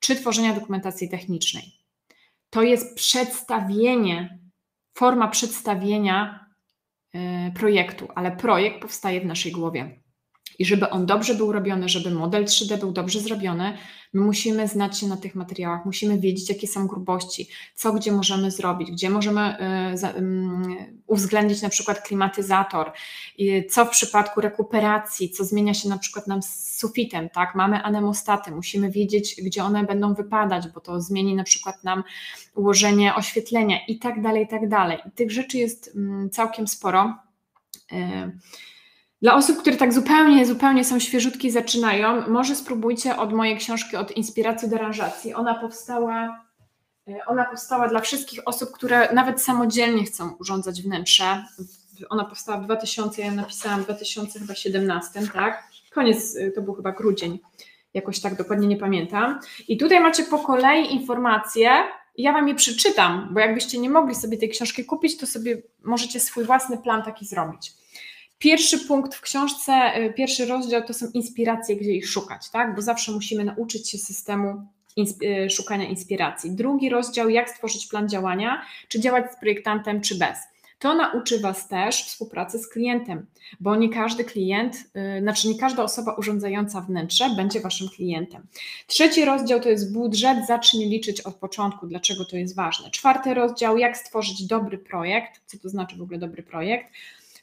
czy 0.00 0.16
tworzenia 0.16 0.52
dokumentacji 0.52 1.08
technicznej 1.08 1.62
to 2.56 2.62
jest 2.62 2.96
przedstawienie, 2.96 4.38
forma 4.98 5.28
przedstawienia 5.28 6.46
e, 7.12 7.52
projektu, 7.52 8.08
ale 8.14 8.36
projekt 8.36 8.82
powstaje 8.82 9.20
w 9.20 9.26
naszej 9.26 9.52
głowie. 9.52 10.02
I 10.58 10.64
żeby 10.64 10.90
on 10.90 11.06
dobrze 11.06 11.34
był 11.34 11.52
robiony, 11.52 11.88
żeby 11.88 12.10
model 12.10 12.44
3D 12.44 12.78
był 12.78 12.92
dobrze 12.92 13.20
zrobiony, 13.20 13.78
my 14.12 14.20
musimy 14.20 14.68
znać 14.68 14.98
się 14.98 15.06
na 15.06 15.16
tych 15.16 15.34
materiałach, 15.34 15.84
musimy 15.84 16.18
wiedzieć, 16.18 16.48
jakie 16.48 16.68
są 16.68 16.86
grubości, 16.86 17.48
co 17.74 17.92
gdzie 17.92 18.12
możemy 18.12 18.50
zrobić, 18.50 18.90
gdzie 18.90 19.10
możemy 19.10 19.56
y, 19.92 21.02
uwzględnić 21.06 21.62
na 21.62 21.68
przykład 21.68 22.00
klimatyzator, 22.00 22.92
co 23.70 23.84
w 23.84 23.90
przypadku 23.90 24.40
rekuperacji, 24.40 25.30
co 25.30 25.44
zmienia 25.44 25.74
się 25.74 25.88
na 25.88 25.98
przykład 25.98 26.26
nam 26.26 26.42
z 26.42 26.78
sufitem, 26.78 27.28
tak? 27.28 27.54
Mamy 27.54 27.82
anemostaty, 27.82 28.50
musimy 28.50 28.90
wiedzieć, 28.90 29.36
gdzie 29.42 29.64
one 29.64 29.84
będą 29.84 30.14
wypadać, 30.14 30.68
bo 30.68 30.80
to 30.80 31.00
zmieni 31.00 31.34
na 31.34 31.44
przykład 31.44 31.84
nam 31.84 32.04
ułożenie 32.54 33.14
oświetlenia 33.14 33.86
i 33.88 33.98
tak 33.98 34.22
dalej, 34.22 34.44
i 34.44 34.48
tak 34.48 34.68
dalej. 34.68 34.98
Tych 35.14 35.30
rzeczy 35.30 35.58
jest 35.58 35.96
całkiem 36.32 36.68
sporo. 36.68 37.14
Dla 39.22 39.34
osób, 39.34 39.58
które 39.58 39.76
tak 39.76 39.92
zupełnie, 39.92 40.46
zupełnie 40.46 40.84
są 40.84 40.98
świeżutki 40.98 41.50
zaczynają, 41.50 42.28
może 42.28 42.54
spróbujcie 42.54 43.16
od 43.16 43.32
mojej 43.32 43.56
książki 43.56 43.96
od 43.96 44.16
inspiracji 44.16 44.68
do 44.68 44.76
aranżacji. 44.76 45.34
Ona 45.34 45.54
powstała, 45.54 46.44
e, 47.08 47.26
ona 47.26 47.44
powstała 47.44 47.88
dla 47.88 48.00
wszystkich 48.00 48.40
osób, 48.44 48.70
które 48.72 49.12
nawet 49.14 49.42
samodzielnie 49.42 50.04
chcą 50.04 50.30
urządzać 50.40 50.82
wnętrze. 50.82 51.44
Ona 52.10 52.24
powstała 52.24 52.58
w 52.58 52.64
2000, 52.64 53.22
ja 53.22 53.32
napisałam 53.32 53.80
w 53.80 53.84
2017, 53.84 55.20
tak? 55.34 55.64
Koniec, 55.92 56.36
e, 56.36 56.50
to 56.50 56.62
był 56.62 56.74
chyba 56.74 56.92
grudzień, 56.92 57.38
jakoś 57.94 58.20
tak 58.20 58.34
dokładnie 58.34 58.68
nie 58.68 58.76
pamiętam. 58.76 59.40
I 59.68 59.76
tutaj 59.76 60.00
macie 60.00 60.24
po 60.24 60.38
kolei 60.38 60.94
informacje, 60.94 61.70
ja 62.18 62.32
Wam 62.32 62.48
je 62.48 62.54
przeczytam, 62.54 63.28
bo 63.32 63.40
jakbyście 63.40 63.78
nie 63.78 63.90
mogli 63.90 64.14
sobie 64.14 64.38
tej 64.38 64.48
książki 64.48 64.84
kupić, 64.84 65.16
to 65.16 65.26
sobie 65.26 65.62
możecie 65.84 66.20
swój 66.20 66.44
własny 66.44 66.78
plan 66.78 67.02
taki 67.02 67.26
zrobić. 67.26 67.72
Pierwszy 68.38 68.78
punkt 68.78 69.14
w 69.14 69.20
książce, 69.20 69.72
y, 69.96 70.12
pierwszy 70.12 70.46
rozdział 70.46 70.82
to 70.82 70.94
są 70.94 71.06
inspiracje, 71.14 71.76
gdzie 71.76 71.92
ich 71.92 72.08
szukać, 72.08 72.50
tak? 72.50 72.74
Bo 72.74 72.82
zawsze 72.82 73.12
musimy 73.12 73.44
nauczyć 73.44 73.90
się 73.90 73.98
systemu 73.98 74.66
y, 75.22 75.50
szukania 75.50 75.84
inspiracji. 75.84 76.50
Drugi 76.50 76.88
rozdział, 76.88 77.28
jak 77.28 77.50
stworzyć 77.50 77.86
plan 77.86 78.08
działania, 78.08 78.62
czy 78.88 79.00
działać 79.00 79.32
z 79.32 79.36
projektantem, 79.36 80.00
czy 80.00 80.14
bez. 80.18 80.38
To 80.78 80.94
nauczy 80.94 81.40
Was 81.40 81.68
też 81.68 82.04
współpracy 82.04 82.58
z 82.58 82.68
klientem, 82.68 83.26
bo 83.60 83.76
nie 83.76 83.88
każdy 83.88 84.24
klient, 84.24 84.76
yy, 84.94 85.20
znaczy 85.20 85.48
nie 85.48 85.58
każda 85.58 85.82
osoba 85.82 86.14
urządzająca 86.14 86.80
wnętrze 86.80 87.30
będzie 87.36 87.60
Waszym 87.60 87.88
klientem. 87.88 88.46
Trzeci 88.86 89.24
rozdział 89.24 89.60
to 89.60 89.68
jest 89.68 89.92
budżet, 89.92 90.46
zacznij 90.46 90.88
liczyć 90.88 91.20
od 91.20 91.34
początku, 91.34 91.86
dlaczego 91.86 92.24
to 92.24 92.36
jest 92.36 92.54
ważne. 92.54 92.90
Czwarty 92.90 93.34
rozdział, 93.34 93.78
jak 93.78 93.96
stworzyć 93.96 94.46
dobry 94.46 94.78
projekt, 94.78 95.40
co 95.46 95.58
to 95.58 95.68
znaczy 95.68 95.96
w 95.96 96.02
ogóle 96.02 96.18
dobry 96.18 96.42
projekt. 96.42 96.92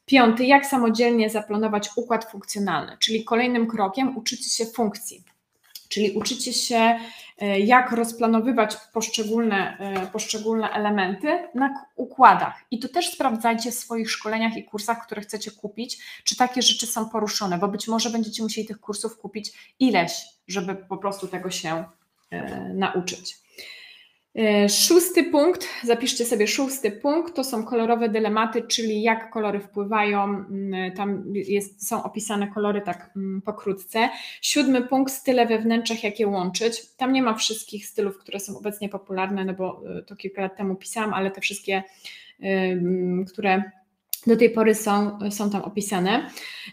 Piąty, 0.06 0.46
jak 0.46 0.66
samodzielnie 0.66 1.30
zaplanować 1.30 1.89
układ 1.96 2.32
funkcjonalny, 2.32 2.98
czyli 3.00 3.24
kolejnym 3.24 3.68
krokiem 3.68 4.18
uczycie 4.18 4.50
się 4.50 4.66
funkcji, 4.66 5.24
czyli 5.89 6.12
uczycie 6.12 6.54
się, 6.54 7.00
e, 7.38 7.60
jak 7.60 7.92
rozplanowywać 7.92 8.78
poszczególne, 8.94 9.78
e, 9.78 10.08
poszczególne 10.08 10.70
elementy 10.70 11.48
na 11.56 11.86
układach. 11.96 12.62
I 12.72 12.80
to 12.80 12.89
też 12.89 13.13
sprawdzajcie 13.13 13.72
w 13.72 13.76
swoich 13.76 14.12
szkoleniach 14.12 14.58
i 14.58 14.63
kursach, 14.63 15.06
które 15.06 15.22
chcecie 15.22 15.52
kupić, 15.52 16.00
czy 16.24 16.36
takie 16.36 16.62
rzeczy 16.62 16.88
są 16.88 17.10
poruszone, 17.10 17.58
bo 17.58 17.68
być 17.68 17.88
może 17.88 18.10
będziecie 18.10 18.44
musieli 18.44 18.68
tych 18.68 18.80
kursów 18.80 19.18
kupić 19.18 19.76
ileś, 19.80 20.26
żeby 20.48 20.76
po 20.76 20.98
prostu 20.98 21.28
tego 21.28 21.52
się 21.52 21.84
e, 22.30 22.74
nauczyć. 22.74 23.42
E, 24.36 24.69
szósty 24.69 25.24
punkt, 25.24 25.67
zapiszcie 25.84 26.26
sobie 26.26 26.48
szósty 26.48 26.91
punkt, 26.91 27.36
to 27.36 27.43
są 27.43 27.63
kolorowe 27.63 28.10
dylematy, 28.10 28.62
czyli 28.62 29.02
jak 29.02 29.30
kolory 29.30 29.60
wpływają, 29.60 30.46
tam 30.96 31.24
jest, 31.34 31.88
są 31.88 32.04
opisane 32.04 32.48
kolory 32.48 32.82
tak 32.82 33.13
pokrótce. 33.46 34.10
Siódmy 34.41 34.82
punkt, 34.82 35.13
style 35.13 35.46
we 35.46 35.60
wnętrzach, 35.60 36.04
jak 36.04 36.19
je 36.19 36.28
łączyć. 36.28 36.96
Tam 36.98 37.13
nie 37.13 37.24
ma 37.24 37.34
wszystkich 37.34 37.88
stylów, 37.88 38.17
które 38.17 38.39
są 38.39 38.58
obecnie 38.58 38.89
popularne, 38.89 39.46
no 39.46 39.54
bo 39.54 39.82
e, 40.00 40.04
to 40.04 40.15
kilka 40.15 40.41
lat 40.41 40.58
temu 40.58 40.76
pisałam, 40.76 41.13
ale 41.13 41.32
te 41.32 41.41
wszystkie, 41.41 41.84
które 43.28 43.63
do 44.28 44.38
tej 44.38 44.50
pory 44.50 44.76
są, 44.76 45.19
są 45.32 45.50
tam 45.50 45.62
opisane. 45.62 46.30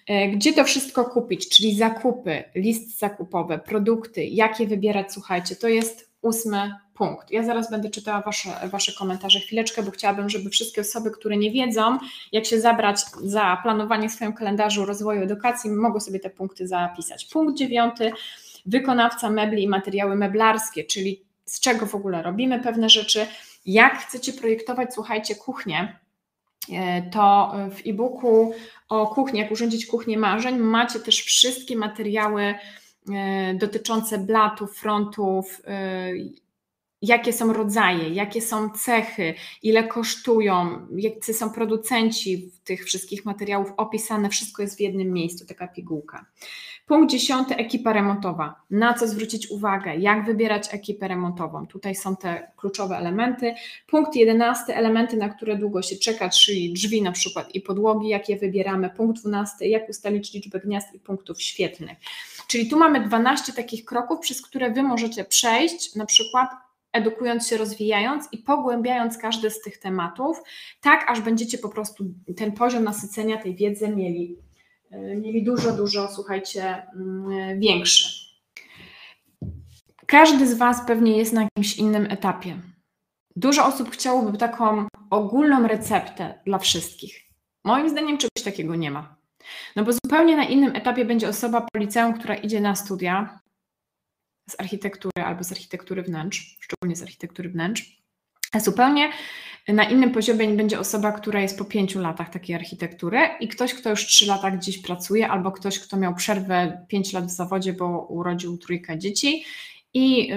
E, 0.06 0.28
gdzie 0.28 0.52
to 0.52 0.64
wszystko 0.64 1.04
kupić, 1.04 1.48
czyli 1.48 1.74
zakupy, 1.74 2.44
list 2.54 2.98
zakupowy, 2.98 3.58
produkty, 3.58 4.24
jakie 4.24 4.66
wybierać, 4.66 5.12
słuchajcie, 5.12 5.56
to 5.56 5.68
jest 5.68 6.10
ósmy 6.22 6.74
punkt. 7.00 7.30
Ja 7.30 7.44
zaraz 7.44 7.70
będę 7.70 7.90
czytała 7.90 8.20
wasze, 8.20 8.50
wasze 8.68 8.92
komentarze 8.92 9.40
chwileczkę, 9.40 9.82
bo 9.82 9.90
chciałabym, 9.90 10.28
żeby 10.28 10.50
wszystkie 10.50 10.80
osoby, 10.80 11.10
które 11.10 11.36
nie 11.36 11.50
wiedzą, 11.50 11.98
jak 12.32 12.46
się 12.46 12.60
zabrać 12.60 13.00
za 13.22 13.58
planowanie 13.62 14.08
w 14.08 14.12
swoim 14.12 14.32
kalendarzu 14.32 14.84
rozwoju 14.84 15.22
edukacji, 15.22 15.70
mogły 15.70 16.00
sobie 16.00 16.20
te 16.20 16.30
punkty 16.30 16.68
zapisać. 16.68 17.24
Punkt 17.24 17.58
dziewiąty, 17.58 18.12
wykonawca 18.66 19.30
mebli 19.30 19.62
i 19.62 19.68
materiały 19.68 20.16
meblarskie, 20.16 20.84
czyli 20.84 21.22
z 21.44 21.60
czego 21.60 21.86
w 21.86 21.94
ogóle 21.94 22.22
robimy 22.22 22.60
pewne 22.60 22.88
rzeczy, 22.88 23.26
jak 23.66 23.98
chcecie 23.98 24.32
projektować, 24.32 24.94
słuchajcie, 24.94 25.34
kuchnię, 25.34 25.98
e, 26.72 27.02
to 27.10 27.54
w 27.70 27.88
e-booku 27.88 28.52
o 28.88 29.06
kuchni, 29.06 29.40
jak 29.40 29.50
urządzić 29.50 29.86
kuchnię 29.86 30.18
marzeń, 30.18 30.58
macie 30.58 31.00
też 31.00 31.22
wszystkie 31.22 31.76
materiały 31.76 32.54
e, 33.14 33.54
dotyczące 33.54 34.18
blatów, 34.18 34.76
frontów, 34.76 35.62
e, 35.66 36.12
jakie 37.02 37.32
są 37.32 37.52
rodzaje, 37.52 38.08
jakie 38.08 38.42
są 38.42 38.70
cechy, 38.70 39.34
ile 39.62 39.84
kosztują, 39.84 40.86
jacy 40.96 41.34
są 41.34 41.50
producenci 41.50 42.50
tych 42.64 42.84
wszystkich 42.84 43.24
materiałów 43.24 43.72
opisane, 43.76 44.28
wszystko 44.28 44.62
jest 44.62 44.76
w 44.76 44.80
jednym 44.80 45.12
miejscu, 45.12 45.46
taka 45.46 45.68
pigułka. 45.68 46.26
Punkt 46.86 47.10
dziesiąty, 47.10 47.56
ekipa 47.56 47.92
remontowa. 47.92 48.62
Na 48.70 48.94
co 48.94 49.08
zwrócić 49.08 49.50
uwagę, 49.50 49.96
jak 49.96 50.26
wybierać 50.26 50.74
ekipę 50.74 51.08
remontową. 51.08 51.66
Tutaj 51.66 51.94
są 51.94 52.16
te 52.16 52.52
kluczowe 52.56 52.96
elementy. 52.96 53.54
Punkt 53.86 54.16
jedenasty, 54.16 54.74
elementy, 54.74 55.16
na 55.16 55.28
które 55.28 55.56
długo 55.56 55.82
się 55.82 55.96
czeka, 55.96 56.28
czyli 56.28 56.72
drzwi 56.72 57.02
na 57.02 57.12
przykład 57.12 57.54
i 57.54 57.60
podłogi, 57.60 58.08
jak 58.08 58.28
je 58.28 58.36
wybieramy. 58.36 58.90
Punkt 58.90 59.20
dwunasty, 59.20 59.66
jak 59.66 59.88
ustalić 59.88 60.32
liczbę 60.32 60.60
gniazd 60.60 60.94
i 60.94 60.98
punktów 60.98 61.42
świetnych. 61.42 61.98
Czyli 62.46 62.68
tu 62.68 62.78
mamy 62.78 63.06
12 63.06 63.52
takich 63.52 63.84
kroków, 63.84 64.20
przez 64.20 64.42
które 64.42 64.70
Wy 64.70 64.82
możecie 64.82 65.24
przejść, 65.24 65.94
na 65.94 66.06
przykład 66.06 66.50
edukując 66.92 67.48
się, 67.48 67.56
rozwijając 67.56 68.28
i 68.32 68.38
pogłębiając 68.38 69.18
każdy 69.18 69.50
z 69.50 69.60
tych 69.60 69.78
tematów, 69.78 70.42
tak 70.80 71.10
aż 71.10 71.20
będziecie 71.20 71.58
po 71.58 71.68
prostu 71.68 72.04
ten 72.36 72.52
poziom 72.52 72.84
nasycenia 72.84 73.42
tej 73.42 73.54
wiedzy 73.54 73.88
mieli, 73.88 74.38
e, 74.90 75.16
mieli 75.16 75.44
dużo, 75.44 75.72
dużo, 75.72 76.08
słuchajcie, 76.08 76.86
mm, 76.94 77.60
większy. 77.60 78.30
Każdy 80.06 80.46
z 80.46 80.54
Was 80.54 80.86
pewnie 80.86 81.16
jest 81.16 81.32
na 81.32 81.42
jakimś 81.42 81.76
innym 81.76 82.06
etapie. 82.10 82.56
Dużo 83.36 83.66
osób 83.66 83.90
chciałoby 83.90 84.38
taką 84.38 84.86
ogólną 85.10 85.68
receptę 85.68 86.34
dla 86.46 86.58
wszystkich. 86.58 87.20
Moim 87.64 87.88
zdaniem 87.88 88.18
czegoś 88.18 88.44
takiego 88.44 88.76
nie 88.76 88.90
ma. 88.90 89.16
No 89.76 89.84
bo 89.84 89.92
zupełnie 89.92 90.36
na 90.36 90.44
innym 90.44 90.76
etapie 90.76 91.04
będzie 91.04 91.28
osoba 91.28 91.60
po 91.60 91.78
liceum, 91.78 92.12
która 92.12 92.34
idzie 92.34 92.60
na 92.60 92.74
studia, 92.74 93.40
z 94.50 94.60
architektury 94.60 95.24
albo 95.24 95.44
z 95.44 95.52
architektury 95.52 96.02
wnętrz, 96.02 96.56
szczególnie 96.60 96.96
z 96.96 97.02
architektury 97.02 97.48
wnętrz. 97.48 98.00
Zupełnie 98.58 99.10
na 99.68 99.84
innym 99.84 100.10
poziomie 100.12 100.48
będzie 100.48 100.80
osoba, 100.80 101.12
która 101.12 101.40
jest 101.40 101.58
po 101.58 101.64
pięciu 101.64 102.00
latach 102.00 102.30
takiej 102.30 102.56
architektury 102.56 103.18
i 103.40 103.48
ktoś, 103.48 103.74
kto 103.74 103.90
już 103.90 104.06
trzy 104.06 104.26
lata 104.26 104.50
gdzieś 104.50 104.82
pracuje, 104.82 105.28
albo 105.28 105.52
ktoś, 105.52 105.78
kto 105.78 105.96
miał 105.96 106.14
przerwę 106.14 106.86
pięć 106.88 107.12
lat 107.12 107.26
w 107.26 107.30
zawodzie, 107.30 107.72
bo 107.72 108.06
urodził 108.06 108.58
trójkę 108.58 108.98
dzieci 108.98 109.44
i 109.94 110.32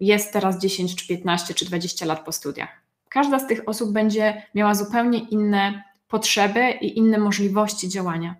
jest 0.00 0.32
teraz 0.32 0.58
10 0.58 0.94
czy 0.96 1.06
15 1.06 1.54
czy 1.54 1.64
20 1.64 2.06
lat 2.06 2.24
po 2.24 2.32
studiach. 2.32 2.82
Każda 3.08 3.38
z 3.38 3.46
tych 3.46 3.68
osób 3.68 3.92
będzie 3.92 4.42
miała 4.54 4.74
zupełnie 4.74 5.18
inne 5.18 5.82
potrzeby 6.08 6.70
i 6.80 6.98
inne 6.98 7.18
możliwości 7.18 7.88
działania. 7.88 8.34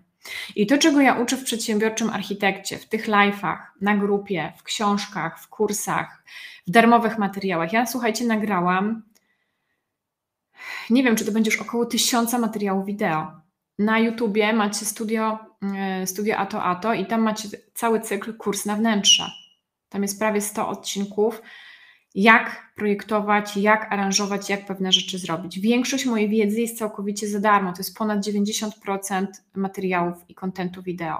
I 0.55 0.67
to, 0.67 0.77
czego 0.77 1.01
ja 1.01 1.13
uczę 1.13 1.37
w 1.37 1.43
przedsiębiorczym 1.43 2.09
architekcie, 2.09 2.77
w 2.77 2.85
tych 2.85 3.07
live'ach, 3.07 3.57
na 3.81 3.97
grupie, 3.97 4.53
w 4.57 4.63
książkach, 4.63 5.39
w 5.39 5.47
kursach, 5.47 6.23
w 6.67 6.71
darmowych 6.71 7.17
materiałach. 7.17 7.73
Ja 7.73 7.85
słuchajcie, 7.85 8.25
nagrałam, 8.25 9.03
nie 10.89 11.03
wiem, 11.03 11.15
czy 11.15 11.25
to 11.25 11.31
będzie 11.31 11.51
już 11.51 11.61
około 11.61 11.85
tysiąca 11.85 12.39
materiałów 12.39 12.85
wideo. 12.85 13.31
Na 13.79 13.99
YouTubie 13.99 14.53
macie 14.53 14.85
studio, 14.85 15.39
e, 15.77 16.07
studio 16.07 16.37
Ato 16.37 16.63
Ato 16.63 16.93
i 16.93 17.05
tam 17.05 17.21
macie 17.21 17.47
cały 17.73 18.01
cykl 18.01 18.37
kurs 18.37 18.65
na 18.65 18.75
wnętrza. 18.75 19.31
Tam 19.89 20.01
jest 20.01 20.19
prawie 20.19 20.41
100 20.41 20.67
odcinków 20.67 21.41
jak 22.15 22.71
projektować, 22.75 23.57
jak 23.57 23.93
aranżować, 23.93 24.49
jak 24.49 24.65
pewne 24.65 24.91
rzeczy 24.91 25.19
zrobić. 25.19 25.59
Większość 25.59 26.05
mojej 26.05 26.29
wiedzy 26.29 26.61
jest 26.61 26.77
całkowicie 26.77 27.27
za 27.27 27.39
darmo, 27.39 27.73
to 27.73 27.79
jest 27.79 27.97
ponad 27.97 28.25
90% 28.27 29.25
materiałów 29.55 30.17
i 30.29 30.35
kontentu 30.35 30.83
wideo. 30.83 31.17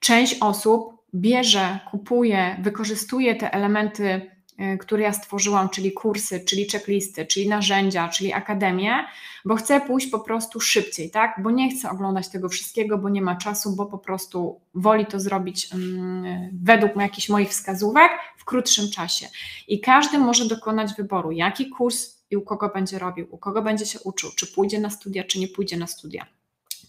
Część 0.00 0.36
osób 0.40 0.98
bierze, 1.14 1.78
kupuje, 1.90 2.56
wykorzystuje 2.62 3.34
te 3.34 3.54
elementy 3.54 4.37
Y, 4.60 4.78
które 4.78 5.02
ja 5.02 5.12
stworzyłam, 5.12 5.68
czyli 5.68 5.92
kursy, 5.92 6.40
czyli 6.40 6.70
checklisty, 6.70 7.26
czyli 7.26 7.48
narzędzia, 7.48 8.08
czyli 8.08 8.32
akademię, 8.32 9.04
bo 9.44 9.56
chcę 9.56 9.80
pójść 9.80 10.06
po 10.06 10.20
prostu 10.20 10.60
szybciej, 10.60 11.10
tak? 11.10 11.40
Bo 11.42 11.50
nie 11.50 11.70
chcę 11.70 11.90
oglądać 11.90 12.28
tego 12.28 12.48
wszystkiego, 12.48 12.98
bo 12.98 13.08
nie 13.08 13.22
ma 13.22 13.36
czasu, 13.36 13.76
bo 13.76 13.86
po 13.86 13.98
prostu 13.98 14.60
woli 14.74 15.06
to 15.06 15.20
zrobić 15.20 15.72
um, 15.72 16.24
według 16.62 16.96
jakichś 16.96 17.28
moich 17.28 17.48
wskazówek 17.48 18.12
w 18.36 18.44
krótszym 18.44 18.90
czasie. 18.90 19.26
I 19.68 19.80
każdy 19.80 20.18
może 20.18 20.48
dokonać 20.48 20.94
wyboru, 20.94 21.32
jaki 21.32 21.70
kurs 21.70 22.18
i 22.30 22.36
u 22.36 22.42
kogo 22.42 22.68
będzie 22.68 22.98
robił, 22.98 23.26
u 23.30 23.38
kogo 23.38 23.62
będzie 23.62 23.86
się 23.86 24.00
uczył, 24.00 24.30
czy 24.36 24.52
pójdzie 24.54 24.80
na 24.80 24.90
studia, 24.90 25.24
czy 25.24 25.38
nie 25.38 25.48
pójdzie 25.48 25.76
na 25.76 25.86
studia 25.86 26.37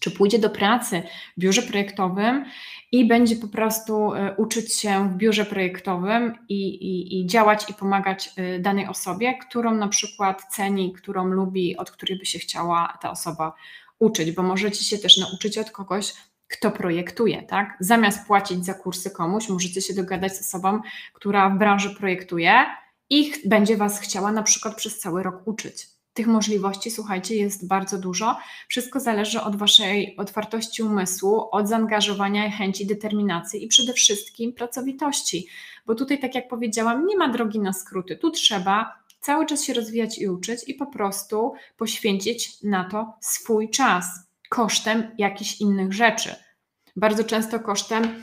czy 0.00 0.10
pójdzie 0.10 0.38
do 0.38 0.50
pracy 0.50 1.02
w 1.36 1.40
biurze 1.40 1.62
projektowym 1.62 2.44
i 2.92 3.08
będzie 3.08 3.36
po 3.36 3.48
prostu 3.48 4.14
e, 4.14 4.34
uczyć 4.36 4.74
się 4.74 5.10
w 5.10 5.16
biurze 5.16 5.44
projektowym 5.44 6.34
i, 6.48 6.68
i, 6.68 7.20
i, 7.20 7.26
działać 7.26 7.70
i 7.70 7.74
pomagać 7.74 8.30
e, 8.36 8.58
danej 8.58 8.86
osobie, 8.86 9.34
którą 9.38 9.74
na 9.74 9.88
przykład 9.88 10.42
ceni, 10.50 10.92
którą 10.92 11.24
lubi, 11.26 11.76
od 11.76 11.90
której 11.90 12.18
by 12.18 12.26
się 12.26 12.38
chciała 12.38 12.98
ta 13.00 13.10
osoba 13.10 13.52
uczyć, 13.98 14.32
bo 14.32 14.42
możecie 14.42 14.84
się 14.84 14.98
też 14.98 15.16
nauczyć 15.16 15.58
od 15.58 15.70
kogoś, 15.70 16.14
kto 16.48 16.70
projektuje, 16.70 17.42
tak? 17.42 17.76
Zamiast 17.80 18.26
płacić 18.26 18.64
za 18.64 18.74
kursy 18.74 19.10
komuś, 19.10 19.48
możecie 19.48 19.82
się 19.82 19.94
dogadać 19.94 20.36
z 20.36 20.40
osobą, 20.40 20.80
która 21.12 21.50
w 21.50 21.58
branży 21.58 21.94
projektuje 21.94 22.64
i 23.10 23.32
będzie 23.44 23.76
Was 23.76 24.00
chciała 24.00 24.32
na 24.32 24.42
przykład 24.42 24.76
przez 24.76 24.98
cały 24.98 25.22
rok 25.22 25.42
uczyć. 25.44 25.99
Tych 26.14 26.26
możliwości, 26.26 26.90
słuchajcie, 26.90 27.36
jest 27.36 27.68
bardzo 27.68 27.98
dużo. 27.98 28.36
Wszystko 28.68 29.00
zależy 29.00 29.40
od 29.40 29.56
Waszej 29.56 30.16
otwartości 30.16 30.82
umysłu, 30.82 31.48
od 31.52 31.68
zaangażowania, 31.68 32.50
chęci, 32.50 32.86
determinacji 32.86 33.64
i 33.64 33.68
przede 33.68 33.92
wszystkim 33.92 34.52
pracowitości. 34.52 35.46
Bo 35.86 35.94
tutaj, 35.94 36.20
tak 36.20 36.34
jak 36.34 36.48
powiedziałam, 36.48 37.06
nie 37.06 37.16
ma 37.16 37.28
drogi 37.28 37.60
na 37.60 37.72
skróty. 37.72 38.16
Tu 38.16 38.30
trzeba 38.30 39.00
cały 39.20 39.46
czas 39.46 39.64
się 39.64 39.74
rozwijać 39.74 40.18
i 40.18 40.28
uczyć 40.28 40.60
i 40.66 40.74
po 40.74 40.86
prostu 40.86 41.52
poświęcić 41.76 42.62
na 42.62 42.84
to 42.84 43.12
swój 43.20 43.70
czas 43.70 44.06
kosztem 44.48 45.10
jakichś 45.18 45.60
innych 45.60 45.92
rzeczy. 45.92 46.34
Bardzo 46.96 47.24
często 47.24 47.60
kosztem 47.60 48.22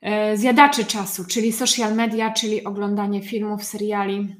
e, 0.00 0.36
zjadaczy 0.36 0.84
czasu, 0.84 1.24
czyli 1.24 1.52
social 1.52 1.94
media, 1.94 2.30
czyli 2.30 2.64
oglądanie 2.64 3.22
filmów, 3.22 3.64
seriali, 3.64 4.36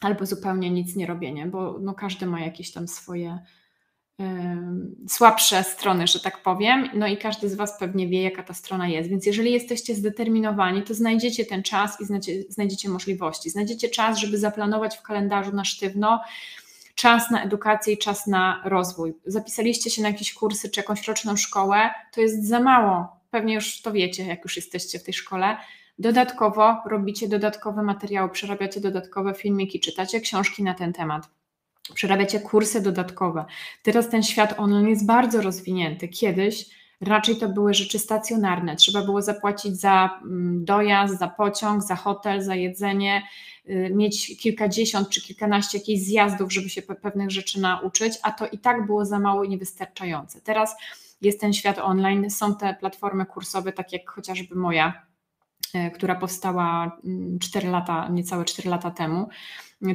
albo 0.00 0.26
zupełnie 0.26 0.70
nic 0.70 0.96
nie 0.96 1.06
robienie, 1.06 1.46
bo 1.46 1.78
no 1.80 1.94
każdy 1.94 2.26
ma 2.26 2.40
jakieś 2.40 2.72
tam 2.72 2.88
swoje 2.88 3.38
y, 4.20 4.24
słabsze 5.08 5.64
strony, 5.64 6.06
że 6.06 6.20
tak 6.20 6.42
powiem, 6.42 6.88
no 6.94 7.06
i 7.06 7.16
każdy 7.16 7.48
z 7.48 7.54
Was 7.54 7.78
pewnie 7.78 8.08
wie, 8.08 8.22
jaka 8.22 8.42
ta 8.42 8.54
strona 8.54 8.88
jest. 8.88 9.10
Więc 9.10 9.26
jeżeli 9.26 9.52
jesteście 9.52 9.94
zdeterminowani, 9.94 10.82
to 10.82 10.94
znajdziecie 10.94 11.44
ten 11.44 11.62
czas 11.62 12.00
i 12.00 12.04
znajdziecie, 12.04 12.52
znajdziecie 12.52 12.88
możliwości. 12.88 13.50
Znajdziecie 13.50 13.88
czas, 13.88 14.18
żeby 14.18 14.38
zaplanować 14.38 14.96
w 14.96 15.02
kalendarzu 15.02 15.52
na 15.52 15.64
sztywno 15.64 16.20
czas 16.96 17.30
na 17.30 17.42
edukację 17.42 17.94
i 17.94 17.98
czas 17.98 18.26
na 18.26 18.62
rozwój. 18.64 19.14
Zapisaliście 19.26 19.90
się 19.90 20.02
na 20.02 20.08
jakieś 20.08 20.34
kursy 20.34 20.70
czy 20.70 20.80
jakąś 20.80 21.08
roczną 21.08 21.36
szkołę, 21.36 21.90
to 22.12 22.20
jest 22.20 22.48
za 22.48 22.60
mało. 22.60 23.16
Pewnie 23.30 23.54
już 23.54 23.82
to 23.82 23.92
wiecie, 23.92 24.26
jak 24.26 24.44
już 24.44 24.56
jesteście 24.56 24.98
w 24.98 25.02
tej 25.02 25.14
szkole 25.14 25.56
Dodatkowo 25.98 26.82
robicie 26.86 27.28
dodatkowe 27.28 27.82
materiały, 27.82 28.28
przerabiacie 28.28 28.80
dodatkowe 28.80 29.34
filmiki, 29.34 29.80
czytacie 29.80 30.20
książki 30.20 30.62
na 30.62 30.74
ten 30.74 30.92
temat. 30.92 31.28
Przerabiacie 31.94 32.40
kursy 32.40 32.80
dodatkowe. 32.80 33.44
Teraz 33.82 34.08
ten 34.08 34.22
świat 34.22 34.54
online 34.58 34.88
jest 34.88 35.06
bardzo 35.06 35.42
rozwinięty. 35.42 36.08
Kiedyś 36.08 36.66
raczej 37.00 37.36
to 37.36 37.48
były 37.48 37.74
rzeczy 37.74 37.98
stacjonarne. 37.98 38.76
Trzeba 38.76 39.02
było 39.02 39.22
zapłacić 39.22 39.80
za 39.80 40.20
mm, 40.22 40.64
dojazd, 40.64 41.18
za 41.18 41.28
pociąg, 41.28 41.82
za 41.82 41.96
hotel, 41.96 42.42
za 42.42 42.54
jedzenie. 42.54 43.22
y, 43.68 43.90
mieć 43.94 44.38
kilkadziesiąt 44.40 45.08
czy 45.08 45.22
kilkanaście 45.22 45.78
jakichś 45.78 46.02
zjazdów, 46.02 46.52
żeby 46.52 46.68
się 46.68 46.82
pewnych 46.82 47.30
rzeczy 47.30 47.60
nauczyć, 47.60 48.14
a 48.22 48.30
to 48.30 48.46
i 48.46 48.58
tak 48.58 48.86
było 48.86 49.04
za 49.04 49.18
mało 49.18 49.44
i 49.44 49.48
niewystarczające. 49.48 50.40
Teraz 50.40 50.76
jest 51.22 51.40
ten 51.40 51.52
świat 51.52 51.78
online, 51.78 52.30
są 52.30 52.54
te 52.54 52.74
platformy 52.74 53.26
kursowe, 53.26 53.72
tak 53.72 53.92
jak 53.92 54.10
chociażby 54.10 54.54
moja, 54.54 55.05
która 55.94 56.14
powstała 56.14 56.98
4 57.40 57.66
mm, 57.66 57.72
lata, 57.72 58.08
niecałe 58.08 58.44
4 58.44 58.70
lata 58.70 58.90
temu, 58.90 59.28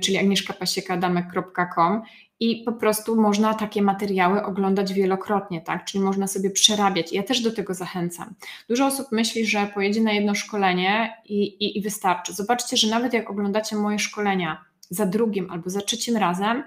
czyli 0.02 0.18
agnieszkapasiekadamek.com 0.18 2.02
i 2.40 2.64
po 2.64 2.72
prostu 2.72 3.22
można 3.22 3.54
takie 3.54 3.82
materiały 3.82 4.44
oglądać 4.44 4.94
wielokrotnie, 4.94 5.62
tak? 5.62 5.86
Czyli 5.86 6.04
można 6.04 6.28
sobie 6.28 6.50
przerabiać. 6.50 7.14
Ja 7.14 7.24
też 7.24 7.42
do 7.42 7.52
tego 7.52 7.74
zachęcam. 7.74 8.34
Dużo 8.70 8.86
osób 8.86 9.12
myśli, 9.12 9.46
że 9.46 9.72
pojedzie 9.74 10.02
na 10.02 10.12
jedno 10.12 10.36
szkolenie 10.36 11.18
i, 11.26 11.44
i, 11.44 11.78
i 11.78 11.82
wystarczy. 11.82 12.34
Zobaczcie, 12.34 12.78
że 12.78 12.88
nawet 12.88 13.14
jak 13.14 13.30
oglądacie 13.30 13.76
moje 13.76 14.00
szkolenia 14.00 14.66
za 14.90 15.06
drugim 15.06 15.52
albo 15.52 15.70
za 15.70 15.82
trzecim 15.82 16.18
razem, 16.18 16.64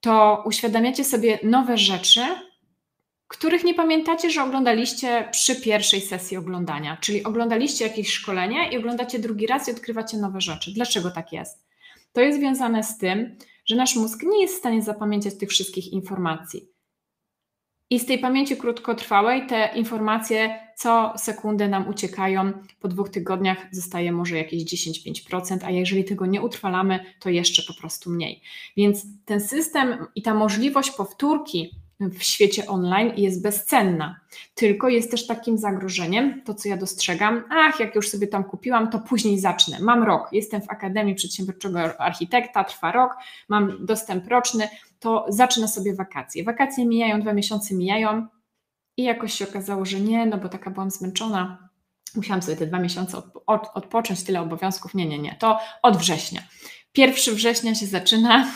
to 0.00 0.42
uświadamiacie 0.46 1.04
sobie 1.04 1.38
nowe 1.42 1.78
rzeczy, 1.78 2.20
których 3.28 3.64
nie 3.64 3.74
pamiętacie, 3.74 4.30
że 4.30 4.42
oglądaliście 4.42 5.28
przy 5.32 5.60
pierwszej 5.60 6.00
sesji 6.00 6.36
oglądania. 6.36 6.96
Czyli 7.00 7.24
oglądaliście 7.24 7.84
jakieś 7.84 8.12
szkolenie 8.12 8.70
i 8.72 8.78
oglądacie 8.78 9.18
drugi 9.18 9.46
raz 9.46 9.68
i 9.68 9.70
odkrywacie 9.70 10.16
nowe 10.16 10.40
rzeczy. 10.40 10.72
Dlaczego 10.74 11.10
tak 11.10 11.32
jest? 11.32 11.66
To 12.12 12.20
jest 12.20 12.38
związane 12.38 12.84
z 12.84 12.98
tym, 12.98 13.36
że 13.66 13.76
nasz 13.76 13.96
mózg 13.96 14.22
nie 14.22 14.42
jest 14.42 14.54
w 14.54 14.58
stanie 14.58 14.82
zapamiętać 14.82 15.34
tych 15.38 15.48
wszystkich 15.48 15.92
informacji. 15.92 16.68
I 17.90 18.00
z 18.00 18.06
tej 18.06 18.18
pamięci 18.18 18.56
krótkotrwałej 18.56 19.46
te 19.46 19.70
informacje 19.74 20.66
co 20.76 21.12
sekundę 21.16 21.68
nam 21.68 21.88
uciekają. 21.88 22.52
Po 22.80 22.88
dwóch 22.88 23.08
tygodniach 23.08 23.66
zostaje 23.72 24.12
może 24.12 24.36
jakieś 24.36 24.64
10-5%, 24.64 25.58
a 25.64 25.70
jeżeli 25.70 26.04
tego 26.04 26.26
nie 26.26 26.42
utrwalamy, 26.42 27.00
to 27.20 27.30
jeszcze 27.30 27.62
po 27.62 27.80
prostu 27.80 28.10
mniej. 28.10 28.42
Więc 28.76 29.06
ten 29.24 29.40
system 29.40 30.06
i 30.14 30.22
ta 30.22 30.34
możliwość 30.34 30.90
powtórki 30.90 31.70
w 32.00 32.22
świecie 32.22 32.66
online 32.66 33.12
jest 33.16 33.42
bezcenna. 33.42 34.20
Tylko 34.54 34.88
jest 34.88 35.10
też 35.10 35.26
takim 35.26 35.58
zagrożeniem, 35.58 36.42
to 36.44 36.54
co 36.54 36.68
ja 36.68 36.76
dostrzegam, 36.76 37.44
ach, 37.50 37.80
jak 37.80 37.94
już 37.94 38.08
sobie 38.08 38.26
tam 38.26 38.44
kupiłam, 38.44 38.90
to 38.90 38.98
później 38.98 39.38
zacznę. 39.38 39.80
Mam 39.80 40.02
rok, 40.02 40.28
jestem 40.32 40.62
w 40.62 40.70
Akademii 40.70 41.14
Przedsiębiorczego 41.14 42.00
Architekta, 42.00 42.64
trwa 42.64 42.92
rok, 42.92 43.14
mam 43.48 43.86
dostęp 43.86 44.28
roczny, 44.28 44.68
to 45.00 45.26
zacznę 45.28 45.68
sobie 45.68 45.94
wakacje. 45.94 46.44
Wakacje 46.44 46.86
mijają, 46.86 47.20
dwa 47.20 47.32
miesiące 47.32 47.74
mijają 47.74 48.26
i 48.96 49.02
jakoś 49.02 49.32
się 49.32 49.48
okazało, 49.48 49.84
że 49.84 50.00
nie, 50.00 50.26
no 50.26 50.38
bo 50.38 50.48
taka 50.48 50.70
byłam 50.70 50.90
zmęczona, 50.90 51.68
musiałam 52.14 52.42
sobie 52.42 52.56
te 52.56 52.66
dwa 52.66 52.78
miesiące 52.78 53.22
odpocząć, 53.74 54.24
tyle 54.24 54.40
obowiązków. 54.40 54.94
Nie, 54.94 55.06
nie, 55.06 55.18
nie, 55.18 55.36
to 55.38 55.58
od 55.82 55.96
września. 55.96 56.42
1 56.98 57.34
września 57.34 57.74
się 57.74 57.86
zaczyna 57.86 58.52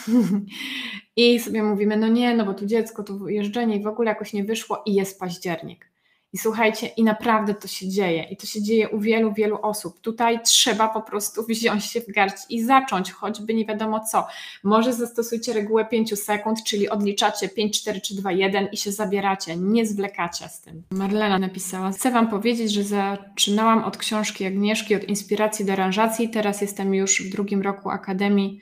i 1.16 1.40
sobie 1.40 1.62
mówimy, 1.62 1.96
no 1.96 2.08
nie, 2.08 2.34
no 2.34 2.46
bo 2.46 2.54
tu 2.54 2.66
dziecko, 2.66 3.02
tu 3.02 3.28
jeżdżenie 3.28 3.76
i 3.76 3.82
w 3.82 3.86
ogóle 3.86 4.08
jakoś 4.08 4.32
nie 4.32 4.44
wyszło 4.44 4.82
i 4.86 4.94
jest 4.94 5.20
październik. 5.20 5.89
I 6.32 6.38
słuchajcie, 6.38 6.86
i 6.86 7.04
naprawdę 7.04 7.54
to 7.54 7.68
się 7.68 7.88
dzieje. 7.88 8.22
I 8.22 8.36
to 8.36 8.46
się 8.46 8.62
dzieje 8.62 8.88
u 8.88 9.00
wielu, 9.00 9.32
wielu 9.32 9.58
osób. 9.62 10.00
Tutaj 10.00 10.40
trzeba 10.42 10.88
po 10.88 11.02
prostu 11.02 11.42
wziąć 11.48 11.84
się 11.84 12.00
w 12.00 12.12
garść 12.12 12.36
i 12.48 12.64
zacząć, 12.64 13.12
choćby 13.12 13.54
nie 13.54 13.64
wiadomo 13.64 14.00
co. 14.00 14.26
Może 14.64 14.92
zastosujcie 14.92 15.52
regułę 15.52 15.84
5 15.84 16.18
sekund, 16.18 16.64
czyli 16.64 16.88
odliczacie 16.88 17.48
5, 17.48 17.80
4 17.80 18.00
czy 18.00 18.14
2, 18.14 18.32
1 18.32 18.68
i 18.72 18.76
się 18.76 18.92
zabieracie. 18.92 19.56
Nie 19.56 19.86
zwlekacie 19.86 20.48
z 20.48 20.60
tym. 20.60 20.82
Marlena 20.90 21.38
napisała: 21.38 21.90
Chcę 21.90 22.10
Wam 22.10 22.28
powiedzieć, 22.30 22.72
że 22.72 22.84
zaczynałam 22.84 23.84
od 23.84 23.96
książki 23.96 24.46
Agnieszki, 24.46 24.94
od 24.94 25.04
inspiracji 25.04 25.64
do 25.64 25.72
aranżacji. 25.72 26.30
Teraz 26.30 26.60
jestem 26.60 26.94
już 26.94 27.22
w 27.22 27.30
drugim 27.32 27.62
roku 27.62 27.90
Akademii 27.90 28.60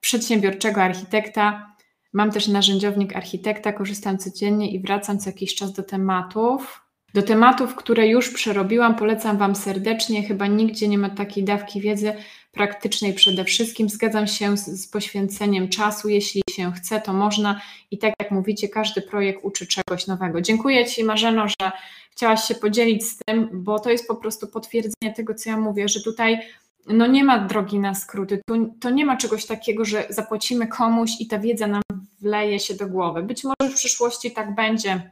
Przedsiębiorczego 0.00 0.82
Architekta. 0.82 1.76
Mam 2.12 2.30
też 2.30 2.48
narzędziownik 2.48 3.16
architekta, 3.16 3.72
korzystam 3.72 4.18
codziennie 4.18 4.70
i 4.70 4.80
wracam 4.80 5.18
co 5.18 5.30
jakiś 5.30 5.54
czas 5.54 5.72
do 5.72 5.82
tematów. 5.82 6.89
Do 7.14 7.22
tematów, 7.22 7.74
które 7.74 8.08
już 8.08 8.30
przerobiłam, 8.30 8.94
polecam 8.94 9.38
Wam 9.38 9.56
serdecznie. 9.56 10.22
Chyba 10.22 10.46
nigdzie 10.46 10.88
nie 10.88 10.98
ma 10.98 11.10
takiej 11.10 11.44
dawki 11.44 11.80
wiedzy 11.80 12.12
praktycznej 12.52 13.14
przede 13.14 13.44
wszystkim. 13.44 13.88
Zgadzam 13.88 14.26
się 14.26 14.56
z, 14.56 14.66
z, 14.66 14.88
poświęceniem 14.88 15.68
czasu. 15.68 16.08
Jeśli 16.08 16.42
się 16.50 16.72
chce, 16.72 17.00
to 17.00 17.12
można. 17.12 17.60
I 17.90 17.98
tak 17.98 18.14
jak 18.20 18.30
mówicie, 18.30 18.68
każdy 18.68 19.02
projekt 19.02 19.40
uczy 19.44 19.66
czegoś 19.66 20.06
nowego. 20.06 20.40
Dziękuję 20.40 20.86
Ci, 20.86 21.04
Marzeno, 21.04 21.48
że 21.48 21.70
chciałaś 22.10 22.44
się 22.44 22.54
podzielić 22.54 23.04
z 23.04 23.18
tym, 23.26 23.48
bo 23.52 23.78
to 23.78 23.90
jest 23.90 24.08
po 24.08 24.16
prostu 24.16 24.46
potwierdzenie 24.46 25.14
tego, 25.16 25.34
co 25.34 25.50
ja 25.50 25.56
mówię, 25.56 25.88
że 25.88 26.00
tutaj 26.00 26.40
no 26.86 27.06
nie 27.06 27.24
ma 27.24 27.38
drogi 27.38 27.78
na 27.78 27.94
skróty. 27.94 28.40
Tu, 28.46 28.74
to 28.80 28.90
nie 28.90 29.04
ma 29.04 29.16
czegoś 29.16 29.46
takiego, 29.46 29.84
że 29.84 30.06
zapłacimy 30.08 30.66
komuś 30.66 31.10
i 31.20 31.26
ta 31.26 31.38
wiedza 31.38 31.66
nam 31.66 31.82
wleje 32.20 32.60
się 32.60 32.74
do 32.74 32.86
głowy. 32.86 33.22
Być 33.22 33.44
może 33.44 33.72
w 33.72 33.74
przyszłości 33.74 34.30
tak 34.30 34.54
będzie 34.54 35.10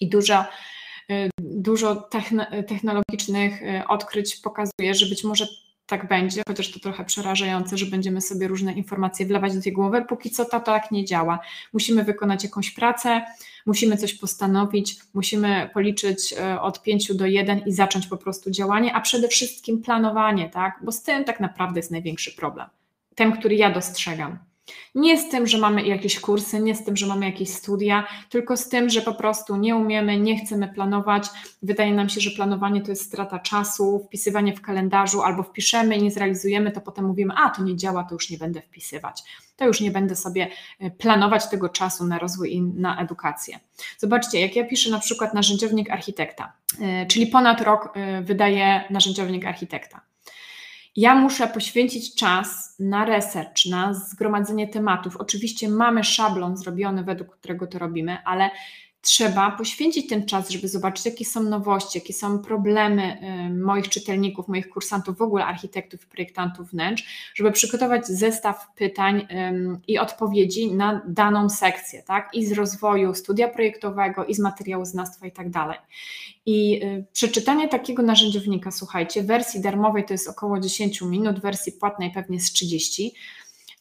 i 0.00 0.08
dużo 0.08 0.44
Y, 0.44 0.77
dużo 1.68 2.08
technologicznych 2.68 3.62
y, 3.62 3.86
odkryć 3.88 4.36
pokazuje, 4.36 4.94
że 4.94 5.06
być 5.06 5.24
może 5.24 5.46
tak 5.86 6.08
będzie, 6.08 6.42
chociaż 6.48 6.72
to 6.72 6.80
trochę 6.80 7.04
przerażające, 7.04 7.78
że 7.78 7.86
będziemy 7.86 8.20
sobie 8.20 8.48
różne 8.48 8.72
informacje 8.72 9.26
wlewać 9.26 9.54
do 9.54 9.62
tej 9.62 9.72
głowy. 9.72 10.04
Póki 10.08 10.30
co 10.30 10.44
to 10.44 10.60
tak 10.60 10.90
nie 10.90 11.04
działa. 11.04 11.38
Musimy 11.72 12.04
wykonać 12.04 12.44
jakąś 12.44 12.70
pracę, 12.70 13.22
musimy 13.66 13.96
coś 13.96 14.14
postanowić, 14.14 14.96
musimy 15.14 15.70
policzyć 15.74 16.32
y, 16.32 16.60
od 16.60 16.82
5 16.82 17.14
do 17.14 17.26
1 17.26 17.58
i 17.66 17.72
zacząć 17.72 18.06
po 18.06 18.16
prostu 18.16 18.50
działanie, 18.50 18.94
a 18.94 19.00
przede 19.00 19.28
wszystkim 19.28 19.82
planowanie, 19.82 20.50
tak? 20.50 20.80
Bo 20.82 20.92
z 20.92 21.02
tym 21.02 21.24
tak 21.24 21.40
naprawdę 21.40 21.78
jest 21.78 21.90
największy 21.90 22.36
problem. 22.36 22.66
Ten, 23.14 23.32
który 23.32 23.54
ja 23.54 23.70
dostrzegam. 23.70 24.38
Nie 24.94 25.18
z 25.18 25.28
tym, 25.28 25.46
że 25.46 25.58
mamy 25.58 25.86
jakieś 25.86 26.20
kursy, 26.20 26.60
nie 26.60 26.74
z 26.74 26.84
tym, 26.84 26.96
że 26.96 27.06
mamy 27.06 27.26
jakieś 27.26 27.48
studia, 27.48 28.06
tylko 28.28 28.56
z 28.56 28.68
tym, 28.68 28.90
że 28.90 29.02
po 29.02 29.14
prostu 29.14 29.56
nie 29.56 29.76
umiemy, 29.76 30.20
nie 30.20 30.38
chcemy 30.38 30.68
planować. 30.68 31.26
Wydaje 31.62 31.94
nam 31.94 32.08
się, 32.08 32.20
że 32.20 32.30
planowanie 32.30 32.82
to 32.82 32.90
jest 32.90 33.06
strata 33.06 33.38
czasu, 33.38 34.04
wpisywanie 34.06 34.52
w 34.52 34.60
kalendarzu, 34.60 35.22
albo 35.22 35.42
wpiszemy 35.42 35.96
i 35.96 36.02
nie 36.02 36.10
zrealizujemy, 36.10 36.72
to 36.72 36.80
potem 36.80 37.04
mówimy, 37.04 37.34
a 37.36 37.50
to 37.50 37.62
nie 37.62 37.76
działa, 37.76 38.04
to 38.04 38.14
już 38.14 38.30
nie 38.30 38.38
będę 38.38 38.62
wpisywać. 38.62 39.22
To 39.56 39.66
już 39.66 39.80
nie 39.80 39.90
będę 39.90 40.16
sobie 40.16 40.48
e, 40.80 40.90
planować 40.90 41.50
tego 41.50 41.68
czasu 41.68 42.06
na 42.06 42.18
rozwój 42.18 42.54
i 42.54 42.62
na 42.62 43.00
edukację. 43.00 43.60
Zobaczcie, 43.98 44.40
jak 44.40 44.56
ja 44.56 44.64
piszę 44.64 44.90
na 44.90 44.98
przykład 44.98 45.34
narzędziownik 45.34 45.90
architekta, 45.90 46.52
e, 46.80 47.06
czyli 47.06 47.26
ponad 47.26 47.60
rok 47.60 47.92
e, 47.96 48.22
wydaję 48.22 48.84
narzędziownik 48.90 49.46
architekta 49.46 50.07
ja 50.98 51.14
muszę 51.14 51.48
poświęcić 51.48 52.14
czas 52.14 52.76
na 52.78 53.04
research, 53.04 53.66
na 53.70 53.94
zgromadzenie 53.94 54.68
tematów. 54.68 55.16
Oczywiście 55.16 55.68
mamy 55.68 56.04
szablon 56.04 56.56
zrobiony, 56.56 57.04
według 57.04 57.36
którego 57.36 57.66
to 57.66 57.78
robimy, 57.78 58.18
ale 58.24 58.50
trzeba 59.00 59.50
poświęcić 59.50 60.08
ten 60.08 60.26
czas, 60.26 60.50
żeby 60.50 60.68
zobaczyć, 60.68 61.06
jakie 61.06 61.24
są 61.24 61.42
nowości, 61.42 61.98
jakie 61.98 62.12
są 62.12 62.38
problemy 62.38 63.18
moich 63.64 63.88
czytelników, 63.88 64.48
moich 64.48 64.68
kursantów, 64.68 65.18
w 65.18 65.22
ogóle 65.22 65.44
architektów 65.44 66.04
i 66.04 66.06
projektantów 66.06 66.70
wnętrz, 66.70 67.32
żeby 67.34 67.52
przygotować 67.52 68.06
zestaw 68.06 68.66
pytań 68.76 69.28
i 69.86 69.98
odpowiedzi 69.98 70.72
na 70.72 71.02
daną 71.08 71.48
sekcję, 71.48 72.02
tak? 72.02 72.30
I 72.34 72.46
z 72.46 72.52
rozwoju 72.52 73.14
studia 73.14 73.48
projektowego, 73.48 74.24
i 74.24 74.34
z 74.34 74.38
materiału 74.38 74.84
znawstwa 74.84 75.26
i 75.26 75.32
tak 75.32 75.50
dalej. 75.50 75.78
I 76.46 76.84
y, 76.84 77.04
przeczytanie 77.12 77.68
takiego 77.68 78.02
narzędziownika, 78.02 78.70
słuchajcie, 78.70 79.22
wersji 79.22 79.60
darmowej 79.60 80.04
to 80.04 80.14
jest 80.14 80.28
około 80.28 80.60
10 80.60 81.00
minut, 81.02 81.40
wersji 81.40 81.72
płatnej 81.72 82.10
pewnie 82.10 82.40
z 82.40 82.52
30, 82.52 83.14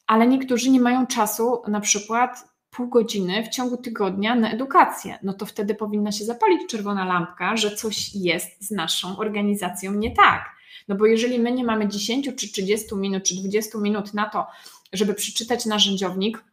ale 0.07 0.27
niektórzy 0.27 0.69
nie 0.69 0.79
mają 0.79 1.07
czasu 1.07 1.61
na 1.67 1.81
przykład 1.81 2.56
pół 2.77 2.87
godziny 2.87 3.43
w 3.43 3.49
ciągu 3.49 3.77
tygodnia 3.77 4.35
na 4.35 4.51
edukację, 4.51 5.19
no 5.23 5.33
to 5.33 5.45
wtedy 5.45 5.75
powinna 5.75 6.11
się 6.11 6.25
zapalić 6.25 6.69
czerwona 6.69 7.05
lampka, 7.05 7.57
że 7.57 7.75
coś 7.75 8.15
jest 8.15 8.67
z 8.67 8.71
naszą 8.71 9.17
organizacją 9.17 9.93
nie 9.93 10.11
tak. 10.11 10.45
No 10.87 10.95
bo 10.95 11.05
jeżeli 11.05 11.39
my 11.39 11.51
nie 11.51 11.63
mamy 11.63 11.87
10 11.87 12.25
czy 12.35 12.51
30 12.51 12.95
minut, 12.95 13.23
czy 13.23 13.35
20 13.35 13.77
minut 13.77 14.13
na 14.13 14.29
to, 14.29 14.47
żeby 14.93 15.13
przeczytać 15.13 15.65
narzędziownik 15.65 16.43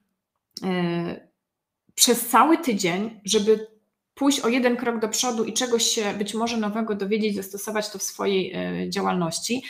yy, 0.62 0.68
przez 1.94 2.28
cały 2.28 2.58
tydzień, 2.58 3.20
żeby 3.24 3.66
pójść 4.14 4.40
o 4.40 4.48
jeden 4.48 4.76
krok 4.76 5.00
do 5.00 5.08
przodu 5.08 5.44
i 5.44 5.52
czegoś 5.52 5.82
się 5.82 6.14
być 6.18 6.34
może 6.34 6.56
nowego 6.56 6.94
dowiedzieć, 6.94 7.36
zastosować 7.36 7.90
to 7.90 7.98
w 7.98 8.02
swojej 8.02 8.48
yy, 8.80 8.90
działalności, 8.90 9.62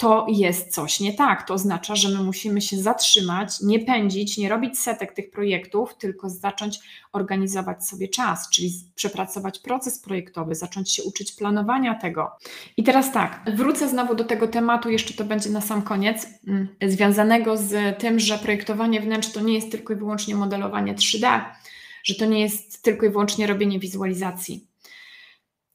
to 0.00 0.26
jest 0.28 0.74
coś 0.74 1.00
nie 1.00 1.12
tak. 1.14 1.46
To 1.46 1.54
oznacza, 1.54 1.96
że 1.96 2.08
my 2.08 2.24
musimy 2.24 2.60
się 2.60 2.76
zatrzymać, 2.76 3.60
nie 3.60 3.78
pędzić, 3.78 4.38
nie 4.38 4.48
robić 4.48 4.78
setek 4.78 5.12
tych 5.12 5.30
projektów, 5.30 5.94
tylko 5.94 6.30
zacząć 6.30 6.78
organizować 7.12 7.86
sobie 7.86 8.08
czas, 8.08 8.50
czyli 8.50 8.72
przepracować 8.94 9.58
proces 9.58 9.98
projektowy, 9.98 10.54
zacząć 10.54 10.92
się 10.92 11.02
uczyć 11.02 11.32
planowania 11.32 11.94
tego. 11.94 12.30
I 12.76 12.82
teraz 12.82 13.12
tak, 13.12 13.40
wrócę 13.56 13.88
znowu 13.88 14.14
do 14.14 14.24
tego 14.24 14.48
tematu, 14.48 14.90
jeszcze 14.90 15.14
to 15.14 15.24
będzie 15.24 15.50
na 15.50 15.60
sam 15.60 15.82
koniec, 15.82 16.26
mm, 16.46 16.68
związanego 16.82 17.56
z 17.56 17.98
tym, 17.98 18.20
że 18.20 18.38
projektowanie 18.38 19.00
wnętrz 19.00 19.32
to 19.32 19.40
nie 19.40 19.54
jest 19.54 19.70
tylko 19.70 19.92
i 19.92 19.96
wyłącznie 19.96 20.34
modelowanie 20.34 20.94
3D, 20.94 21.40
że 22.04 22.14
to 22.14 22.26
nie 22.26 22.40
jest 22.40 22.82
tylko 22.82 23.06
i 23.06 23.10
wyłącznie 23.10 23.46
robienie 23.46 23.78
wizualizacji 23.78 24.69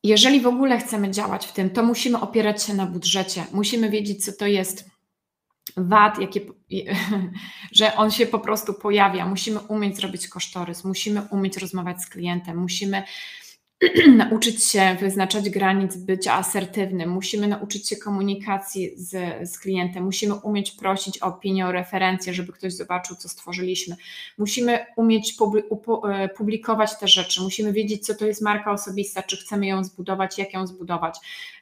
jeżeli 0.07 0.41
w 0.41 0.47
ogóle 0.47 0.77
chcemy 0.79 1.11
działać 1.11 1.47
w 1.47 1.51
tym, 1.51 1.69
to 1.69 1.83
musimy 1.83 2.19
opierać 2.19 2.63
się 2.63 2.73
na 2.73 2.85
budżecie, 2.85 3.45
musimy 3.51 3.89
wiedzieć, 3.89 4.25
co 4.25 4.31
to 4.33 4.45
jest 4.45 4.89
wad, 5.77 6.19
jakie, 6.19 6.41
że 7.71 7.95
on 7.95 8.11
się 8.11 8.25
po 8.25 8.39
prostu 8.39 8.73
pojawia. 8.73 9.25
Musimy 9.25 9.59
umieć 9.59 9.97
zrobić 9.97 10.27
kosztorys, 10.27 10.83
musimy 10.83 11.21
umieć 11.21 11.57
rozmawiać 11.57 12.01
z 12.01 12.07
klientem, 12.07 12.57
musimy 12.57 13.03
nauczyć 14.15 14.63
się 14.63 14.97
wyznaczać 14.99 15.49
granic, 15.49 15.95
być 15.95 16.27
asertywnym, 16.27 17.09
musimy 17.09 17.47
nauczyć 17.47 17.89
się 17.89 17.95
komunikacji 17.95 18.91
z, 18.95 19.11
z 19.49 19.59
klientem, 19.59 20.03
musimy 20.03 20.33
umieć 20.33 20.71
prosić 20.71 21.23
o 21.23 21.25
opinię, 21.25 21.67
o 21.67 21.71
referencję, 21.71 22.33
żeby 22.33 22.53
ktoś 22.53 22.73
zobaczył, 22.73 23.15
co 23.15 23.29
stworzyliśmy. 23.29 23.95
Musimy 24.37 24.85
umieć 24.95 25.37
e, 26.09 26.29
publikować 26.29 26.99
te 26.99 27.07
rzeczy, 27.07 27.41
musimy 27.41 27.73
wiedzieć, 27.73 28.05
co 28.05 28.15
to 28.15 28.25
jest 28.25 28.41
marka 28.41 28.71
osobista, 28.71 29.23
czy 29.23 29.37
chcemy 29.37 29.67
ją 29.67 29.83
zbudować, 29.83 30.37
jak 30.37 30.53
ją 30.53 30.67
zbudować. 30.67 31.17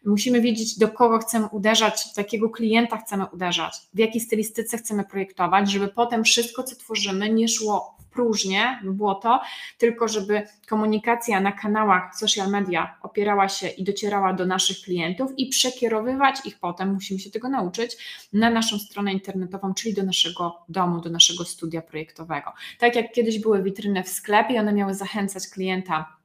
Musimy 0.05 0.41
wiedzieć, 0.41 0.79
do 0.79 0.87
kogo 0.87 1.19
chcemy 1.19 1.47
uderzać, 1.47 2.05
do 2.15 2.21
jakiego 2.21 2.49
klienta 2.49 2.97
chcemy 2.97 3.25
uderzać, 3.25 3.73
w 3.93 3.99
jakiej 3.99 4.21
stylistyce 4.21 4.77
chcemy 4.77 5.03
projektować, 5.03 5.71
żeby 5.71 5.87
potem 5.87 6.23
wszystko, 6.23 6.63
co 6.63 6.75
tworzymy, 6.75 7.29
nie 7.29 7.47
szło 7.47 8.02
próżnie, 8.13 8.79
było 8.83 9.15
to, 9.15 9.41
tylko 9.77 10.07
żeby 10.07 10.47
komunikacja 10.67 11.39
na 11.39 11.51
kanałach 11.51 12.15
social 12.17 12.49
media 12.49 12.97
opierała 13.01 13.49
się 13.49 13.67
i 13.67 13.83
docierała 13.83 14.33
do 14.33 14.45
naszych 14.45 14.77
klientów 14.77 15.31
i 15.37 15.49
przekierowywać 15.49 16.45
ich 16.45 16.59
potem, 16.59 16.93
musimy 16.93 17.19
się 17.19 17.31
tego 17.31 17.49
nauczyć, 17.49 17.97
na 18.33 18.49
naszą 18.49 18.79
stronę 18.79 19.13
internetową, 19.13 19.73
czyli 19.73 19.93
do 19.93 20.03
naszego 20.03 20.63
domu, 20.69 21.01
do 21.01 21.09
naszego 21.09 21.45
studia 21.45 21.81
projektowego. 21.81 22.53
Tak 22.79 22.95
jak 22.95 23.11
kiedyś 23.11 23.39
były 23.39 23.63
witryny 23.63 24.03
w 24.03 24.09
sklepie, 24.09 24.59
one 24.59 24.73
miały 24.73 24.93
zachęcać 24.93 25.47
klienta 25.47 26.22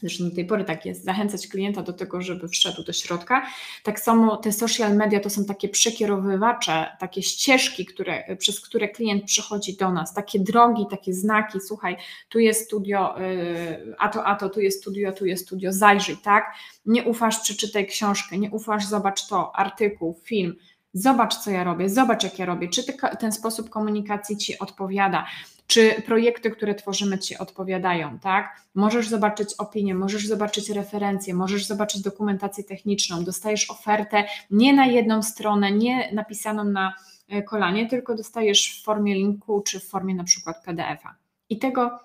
zresztą 0.00 0.28
do 0.28 0.34
tej 0.34 0.44
pory 0.44 0.64
tak 0.64 0.86
jest, 0.86 1.04
zachęcać 1.04 1.48
klienta 1.48 1.82
do 1.82 1.92
tego, 1.92 2.22
żeby 2.22 2.48
wszedł 2.48 2.82
do 2.84 2.92
środka. 2.92 3.46
Tak 3.82 4.00
samo 4.00 4.36
te 4.36 4.52
social 4.52 4.96
media 4.96 5.20
to 5.20 5.30
są 5.30 5.44
takie 5.44 5.68
przekierowywacze, 5.68 6.86
takie 6.98 7.22
ścieżki, 7.22 7.86
które, 7.86 8.36
przez 8.36 8.60
które 8.60 8.88
klient 8.88 9.24
przychodzi 9.24 9.76
do 9.76 9.92
nas, 9.92 10.14
takie 10.14 10.38
drogi, 10.38 10.86
takie 10.90 11.14
znaki, 11.14 11.58
słuchaj, 11.60 11.96
tu 12.28 12.38
jest 12.38 12.64
studio, 12.64 13.20
y, 13.20 13.94
a 13.98 14.08
to, 14.08 14.24
a 14.24 14.36
to, 14.36 14.48
tu 14.48 14.60
jest 14.60 14.80
studio, 14.80 15.12
tu 15.12 15.26
jest 15.26 15.46
studio, 15.46 15.72
zajrzyj, 15.72 16.16
tak? 16.16 16.54
Nie 16.86 17.04
ufasz, 17.04 17.40
przeczytaj 17.40 17.86
książkę, 17.86 18.38
nie 18.38 18.50
ufasz, 18.50 18.86
zobacz 18.86 19.26
to, 19.26 19.56
artykuł, 19.56 20.20
film, 20.24 20.56
Zobacz, 20.92 21.36
co 21.36 21.50
ja 21.50 21.64
robię, 21.64 21.88
zobacz, 21.88 22.24
jak 22.24 22.38
ja 22.38 22.46
robię, 22.46 22.68
czy 22.68 22.82
ten 23.20 23.32
sposób 23.32 23.70
komunikacji 23.70 24.36
ci 24.36 24.58
odpowiada 24.58 25.26
czy 25.70 26.02
projekty, 26.06 26.50
które 26.50 26.74
tworzymy 26.74 27.18
Ci 27.18 27.38
odpowiadają, 27.38 28.18
tak? 28.18 28.62
Możesz 28.74 29.08
zobaczyć 29.08 29.54
opinię, 29.58 29.94
możesz 29.94 30.26
zobaczyć 30.26 30.70
referencje, 30.70 31.34
możesz 31.34 31.66
zobaczyć 31.66 32.02
dokumentację 32.02 32.64
techniczną, 32.64 33.24
dostajesz 33.24 33.70
ofertę 33.70 34.24
nie 34.50 34.72
na 34.72 34.86
jedną 34.86 35.22
stronę, 35.22 35.72
nie 35.72 36.12
napisaną 36.12 36.64
na 36.64 36.94
e, 37.28 37.42
kolanie, 37.42 37.88
tylko 37.88 38.14
dostajesz 38.14 38.80
w 38.80 38.84
formie 38.84 39.14
linku 39.14 39.60
czy 39.60 39.80
w 39.80 39.84
formie 39.84 40.14
na 40.14 40.24
przykład 40.24 40.64
PDF-a. 40.64 41.14
I 41.48 41.58
tego, 41.58 41.98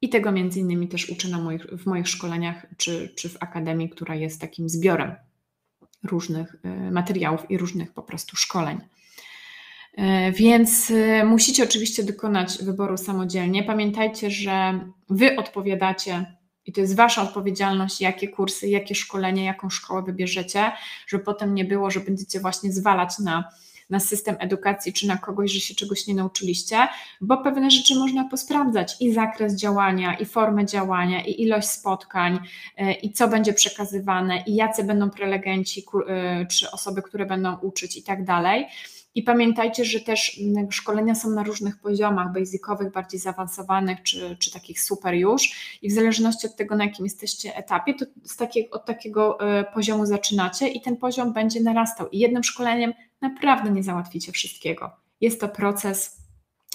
i 0.00 0.08
tego 0.08 0.32
między 0.32 0.60
innymi 0.60 0.88
też 0.88 1.10
uczę 1.10 1.28
na 1.28 1.38
moich, 1.38 1.66
w 1.66 1.86
moich 1.86 2.08
szkoleniach 2.08 2.66
czy, 2.76 3.12
czy 3.16 3.28
w 3.28 3.36
akademii, 3.40 3.88
która 3.88 4.14
jest 4.14 4.40
takim 4.40 4.68
zbiorem 4.68 5.14
różnych 6.02 6.56
e, 6.64 6.90
materiałów 6.90 7.50
i 7.50 7.58
różnych 7.58 7.92
po 7.92 8.02
prostu 8.02 8.36
szkoleń. 8.36 8.78
E, 9.96 10.32
więc 10.32 10.90
e, 10.90 11.24
musicie 11.24 11.64
oczywiście 11.64 12.04
dokonać 12.04 12.58
wyboru 12.62 12.96
samodzielnie. 12.96 13.62
Pamiętajcie, 13.62 14.30
że 14.30 14.80
Wy 15.10 15.36
odpowiadacie 15.36 16.36
i 16.66 16.72
to 16.72 16.80
jest 16.80 16.96
Wasza 16.96 17.22
odpowiedzialność, 17.22 18.00
jakie 18.00 18.28
kursy, 18.28 18.68
jakie 18.68 18.94
szkolenie, 18.94 19.44
jaką 19.44 19.70
szkołę 19.70 20.02
wybierzecie, 20.02 20.72
żeby 21.06 21.24
potem 21.24 21.54
nie 21.54 21.64
było, 21.64 21.90
że 21.90 22.00
będziecie 22.00 22.40
właśnie 22.40 22.72
zwalać 22.72 23.18
na, 23.18 23.44
na 23.90 24.00
system 24.00 24.36
edukacji 24.38 24.92
czy 24.92 25.06
na 25.06 25.16
kogoś, 25.16 25.52
że 25.52 25.60
się 25.60 25.74
czegoś 25.74 26.06
nie 26.06 26.14
nauczyliście, 26.14 26.88
bo 27.20 27.36
pewne 27.36 27.70
rzeczy 27.70 27.94
można 27.94 28.28
posprawdzać 28.28 28.96
i 29.00 29.12
zakres 29.12 29.56
działania, 29.56 30.14
i 30.14 30.24
formę 30.24 30.66
działania, 30.66 31.24
i 31.24 31.42
ilość 31.42 31.68
spotkań, 31.68 32.38
e, 32.76 32.92
i 32.92 33.12
co 33.12 33.28
będzie 33.28 33.52
przekazywane, 33.52 34.42
i 34.46 34.54
jacy 34.54 34.84
będą 34.84 35.10
prelegenci, 35.10 35.84
czy 36.50 36.70
osoby, 36.70 37.02
które 37.02 37.26
będą 37.26 37.56
uczyć 37.58 37.96
i 37.96 38.02
tak 38.02 38.24
dalej. 38.24 38.66
I 39.16 39.22
pamiętajcie, 39.22 39.84
że 39.84 40.00
też 40.00 40.40
mm, 40.40 40.72
szkolenia 40.72 41.14
są 41.14 41.30
na 41.30 41.42
różnych 41.42 41.78
poziomach, 41.78 42.32
basicowych, 42.32 42.92
bardziej 42.92 43.20
zaawansowanych, 43.20 44.02
czy, 44.02 44.36
czy 44.38 44.52
takich 44.52 44.80
super 44.80 45.14
już. 45.14 45.50
I 45.82 45.88
w 45.88 45.92
zależności 45.92 46.46
od 46.46 46.56
tego, 46.56 46.76
na 46.76 46.84
jakim 46.84 47.06
jesteście 47.06 47.56
etapie, 47.56 47.94
to 47.94 48.04
z 48.24 48.36
od 48.70 48.84
takiego 48.84 49.40
e, 49.40 49.64
poziomu 49.64 50.06
zaczynacie 50.06 50.68
i 50.68 50.80
ten 50.80 50.96
poziom 50.96 51.32
będzie 51.32 51.60
narastał. 51.60 52.08
I 52.08 52.18
jednym 52.18 52.44
szkoleniem 52.44 52.92
naprawdę 53.20 53.70
nie 53.70 53.82
załatwicie 53.82 54.32
wszystkiego. 54.32 54.90
Jest 55.20 55.40
to 55.40 55.48
proces, 55.48 56.16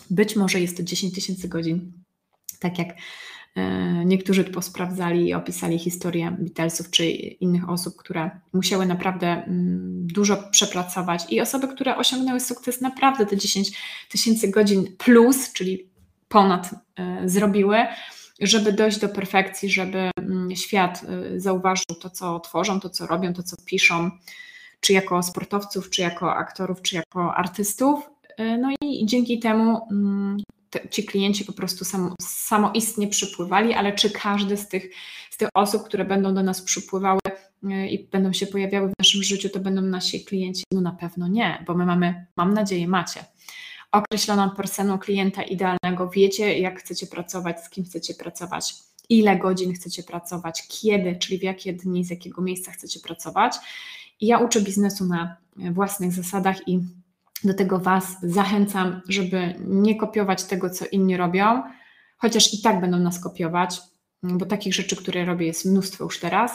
być 0.10 0.36
może 0.36 0.60
jest 0.60 0.77
to 0.77 0.84
10 0.84 1.15
tysięcy 1.15 1.47
godzin, 1.47 1.91
tak 2.60 2.80
jak 2.80 2.88
niektórzy 4.05 4.43
posprawdzali 4.43 5.27
i 5.27 5.33
opisali 5.33 5.79
historię 5.79 6.37
Beatlesów 6.39 6.89
czy 6.89 7.05
innych 7.11 7.69
osób, 7.69 7.95
które 7.97 8.31
musiały 8.53 8.85
naprawdę 8.85 9.27
mm, 9.27 10.07
dużo 10.07 10.37
przepracować 10.51 11.25
i 11.29 11.41
osoby, 11.41 11.67
które 11.67 11.97
osiągnęły 11.97 12.39
sukces 12.39 12.81
naprawdę 12.81 13.25
te 13.25 13.37
10 13.37 13.71
tysięcy 14.09 14.47
godzin 14.47 14.97
plus, 14.97 15.53
czyli 15.53 15.89
ponad 16.27 16.69
e, 16.95 17.29
zrobiły, 17.29 17.77
żeby 18.39 18.73
dojść 18.73 18.99
do 18.99 19.09
perfekcji, 19.09 19.69
żeby 19.69 20.11
mm, 20.17 20.55
świat 20.55 21.03
e, 21.03 21.39
zauważył 21.39 21.95
to, 22.01 22.09
co 22.09 22.39
tworzą, 22.39 22.79
to, 22.79 22.89
co 22.89 23.07
robią, 23.07 23.33
to, 23.33 23.43
co 23.43 23.55
piszą, 23.65 24.11
czy 24.79 24.93
jako 24.93 25.23
sportowców, 25.23 25.89
czy 25.89 26.01
jako 26.01 26.35
aktorów, 26.35 26.81
czy 26.81 26.95
jako 26.95 27.35
artystów. 27.35 28.09
No 28.59 28.69
i 28.81 29.05
dzięki 29.05 29.39
temu 29.39 29.87
mm, 29.91 30.37
te, 30.71 30.89
ci 30.89 31.03
klienci 31.05 31.45
po 31.45 31.53
prostu 31.53 31.86
sam, 31.86 32.15
samoistnie 32.21 33.07
przypływali, 33.07 33.73
ale 33.73 33.93
czy 33.93 34.10
każdy 34.10 34.57
z 34.57 34.67
tych, 34.67 34.91
z 35.29 35.38
tych 35.38 35.49
osób, 35.53 35.84
które 35.84 36.05
będą 36.05 36.34
do 36.34 36.43
nas 36.43 36.62
przypływały 36.62 37.19
y, 37.63 37.88
i 37.88 38.07
będą 38.07 38.34
się 38.34 38.47
pojawiały 38.47 38.89
w 38.89 38.93
naszym 38.99 39.23
życiu, 39.23 39.49
to 39.49 39.60
będą 39.60 39.81
nasi 39.81 40.25
klienci? 40.25 40.63
No 40.71 40.81
na 40.81 40.91
pewno 40.91 41.27
nie, 41.27 41.63
bo 41.67 41.73
my 41.73 41.86
mamy, 41.86 42.25
mam 42.36 42.53
nadzieję, 42.53 42.88
macie 42.88 43.25
określoną 43.91 44.49
personę 44.49 44.99
klienta 44.99 45.43
idealnego, 45.43 46.10
wiecie, 46.10 46.60
jak 46.60 46.79
chcecie 46.79 47.07
pracować, 47.07 47.63
z 47.63 47.69
kim 47.69 47.84
chcecie 47.84 48.13
pracować, 48.13 48.73
ile 49.10 49.38
godzin 49.38 49.73
chcecie 49.73 50.03
pracować, 50.03 50.67
kiedy, 50.67 51.15
czyli 51.15 51.39
w 51.39 51.43
jakie 51.43 51.73
dni, 51.73 52.05
z 52.05 52.10
jakiego 52.10 52.41
miejsca 52.41 52.71
chcecie 52.71 52.99
pracować. 52.99 53.55
I 54.19 54.27
ja 54.27 54.39
uczę 54.39 54.62
biznesu 54.62 55.05
na 55.05 55.38
własnych 55.55 56.13
zasadach 56.13 56.67
i 56.67 56.79
do 57.43 57.54
tego 57.54 57.80
Was 57.80 58.17
zachęcam, 58.23 59.01
żeby 59.08 59.56
nie 59.60 59.95
kopiować 59.95 60.43
tego, 60.43 60.69
co 60.69 60.86
inni 60.91 61.17
robią, 61.17 61.63
chociaż 62.17 62.54
i 62.54 62.62
tak 62.62 62.82
będą 62.82 62.99
nas 62.99 63.19
kopiować, 63.19 63.82
bo 64.23 64.45
takich 64.45 64.73
rzeczy, 64.73 64.95
które 64.95 65.25
robię, 65.25 65.45
jest 65.45 65.65
mnóstwo 65.65 66.04
już 66.04 66.19
teraz, 66.19 66.51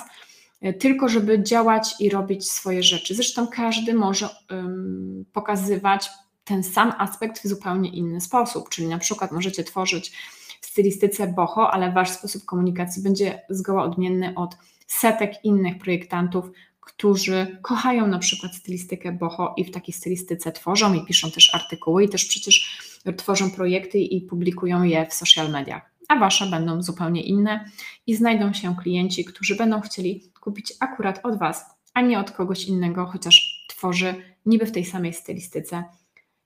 tylko 0.79 1.09
żeby 1.09 1.43
działać 1.43 1.95
i 2.01 2.11
robić 2.11 2.51
swoje 2.51 2.83
rzeczy. 2.83 3.15
Zresztą 3.15 3.47
każdy 3.47 3.95
może 3.95 4.29
um, 4.51 5.25
pokazywać 5.33 6.11
ten 6.45 6.63
sam 6.63 6.93
aspekt 6.99 7.39
w 7.39 7.49
zupełnie 7.49 7.91
inny 7.91 8.21
sposób, 8.21 8.69
czyli 8.69 8.89
na 8.89 8.99
przykład 8.99 9.33
możecie 9.33 9.65
tworzyć 9.65 10.13
w 10.61 10.67
stylistyce 10.67 11.27
boho, 11.27 11.71
ale 11.71 11.93
wasz 11.93 12.11
sposób 12.11 12.45
komunikacji 12.45 13.03
będzie 13.03 13.43
zgoła 13.51 13.85
odmienny 13.85 14.35
od 14.35 14.57
setek 14.87 15.45
innych 15.45 15.79
projektantów, 15.79 16.51
którzy 16.87 17.59
kochają 17.63 18.07
na 18.07 18.19
przykład 18.19 18.55
stylistykę 18.55 19.13
boho 19.13 19.55
i 19.57 19.65
w 19.65 19.71
takiej 19.71 19.95
stylistyce 19.95 20.53
tworzą 20.53 20.95
i 20.95 21.05
piszą 21.05 21.31
też 21.31 21.55
artykuły 21.55 22.05
i 22.05 22.09
też 22.09 22.25
przecież 22.25 22.81
tworzą 23.17 23.51
projekty 23.51 23.99
i 23.99 24.21
publikują 24.21 24.83
je 24.83 25.07
w 25.07 25.15
social 25.15 25.51
mediach. 25.51 25.91
A 26.09 26.19
wasze 26.19 26.47
będą 26.47 26.83
zupełnie 26.83 27.23
inne 27.23 27.71
i 28.07 28.15
znajdą 28.15 28.53
się 28.53 28.77
klienci, 28.77 29.25
którzy 29.25 29.57
będą 29.57 29.81
chcieli 29.81 30.33
kupić 30.41 30.73
akurat 30.81 31.21
od 31.23 31.39
was, 31.39 31.65
a 31.95 32.01
nie 32.01 32.21
od 32.21 32.31
kogoś 32.31 32.65
innego, 32.65 33.07
chociaż 33.07 33.67
tworzy 33.69 34.15
niby 34.47 34.67
w 34.67 34.73
tej 34.73 34.85
samej 34.85 35.13
stylistyce, 35.13 35.85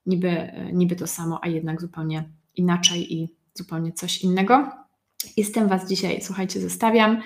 niby, 0.07 0.53
niby 0.72 0.96
to 0.96 1.07
samo, 1.07 1.38
a 1.42 1.48
jednak 1.48 1.81
zupełnie 1.81 2.29
inaczej 2.57 3.14
i 3.14 3.29
zupełnie 3.55 3.92
coś 3.92 4.22
innego. 4.22 4.70
I 5.37 5.44
z 5.44 5.53
tym 5.53 5.68
Was 5.68 5.88
dzisiaj, 5.88 6.20
słuchajcie, 6.22 6.61
zostawiam. 6.61 7.22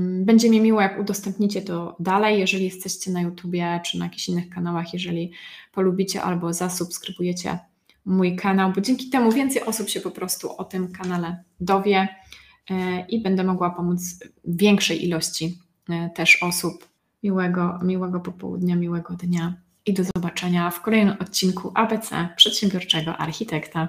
Będzie 0.00 0.50
mi 0.50 0.60
miło, 0.60 0.80
jak 0.80 1.00
udostępnicie 1.00 1.62
to 1.62 1.96
dalej, 2.00 2.40
jeżeli 2.40 2.64
jesteście 2.64 3.10
na 3.10 3.20
YouTubie 3.20 3.80
czy 3.84 3.98
na 3.98 4.04
jakichś 4.04 4.28
innych 4.28 4.48
kanałach, 4.48 4.92
jeżeli 4.92 5.32
polubicie 5.72 6.22
albo 6.22 6.52
zasubskrybujecie 6.52 7.58
mój 8.08 8.36
kanał, 8.36 8.72
bo 8.72 8.80
dzięki 8.80 9.10
temu 9.10 9.32
więcej 9.32 9.62
osób 9.62 9.88
się 9.88 10.00
po 10.00 10.10
prostu 10.10 10.56
o 10.56 10.64
tym 10.64 10.92
kanale 10.92 11.44
dowie 11.60 12.08
e, 12.70 13.06
i 13.08 13.22
będę 13.22 13.44
mogła 13.44 13.70
pomóc 13.70 14.00
większej 14.44 15.04
ilości 15.04 15.58
e, 15.88 16.10
też 16.10 16.42
osób. 16.42 16.88
Miłego, 17.22 17.78
miłego 17.82 18.20
popołudnia, 18.20 18.76
miłego 18.76 19.14
dnia 19.14 19.54
i 19.86 19.94
do 19.94 20.02
zobaczenia 20.04 20.70
w 20.70 20.82
kolejnym 20.82 21.16
odcinku 21.20 21.72
ABC 21.74 22.28
Przedsiębiorczego 22.36 23.16
Architekta. 23.16 23.88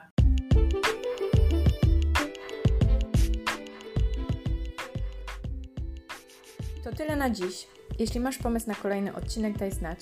Tyle 6.99 7.15
na 7.15 7.29
dziś. 7.29 7.67
Jeśli 7.99 8.19
masz 8.19 8.37
pomysł 8.37 8.67
na 8.67 8.75
kolejny 8.75 9.15
odcinek, 9.15 9.57
daj 9.57 9.71
znać. 9.71 9.99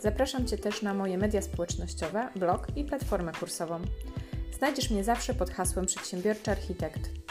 Zapraszam 0.00 0.46
Cię 0.46 0.58
też 0.58 0.82
na 0.82 0.94
moje 0.94 1.18
media 1.18 1.42
społecznościowe, 1.42 2.28
blog 2.36 2.66
i 2.76 2.84
platformę 2.84 3.32
kursową. 3.32 3.80
Znajdziesz 4.58 4.90
mnie 4.90 5.04
zawsze 5.04 5.34
pod 5.34 5.50
hasłem 5.50 5.86
Przedsiębiorczy 5.86 6.50
Architekt. 6.50 7.23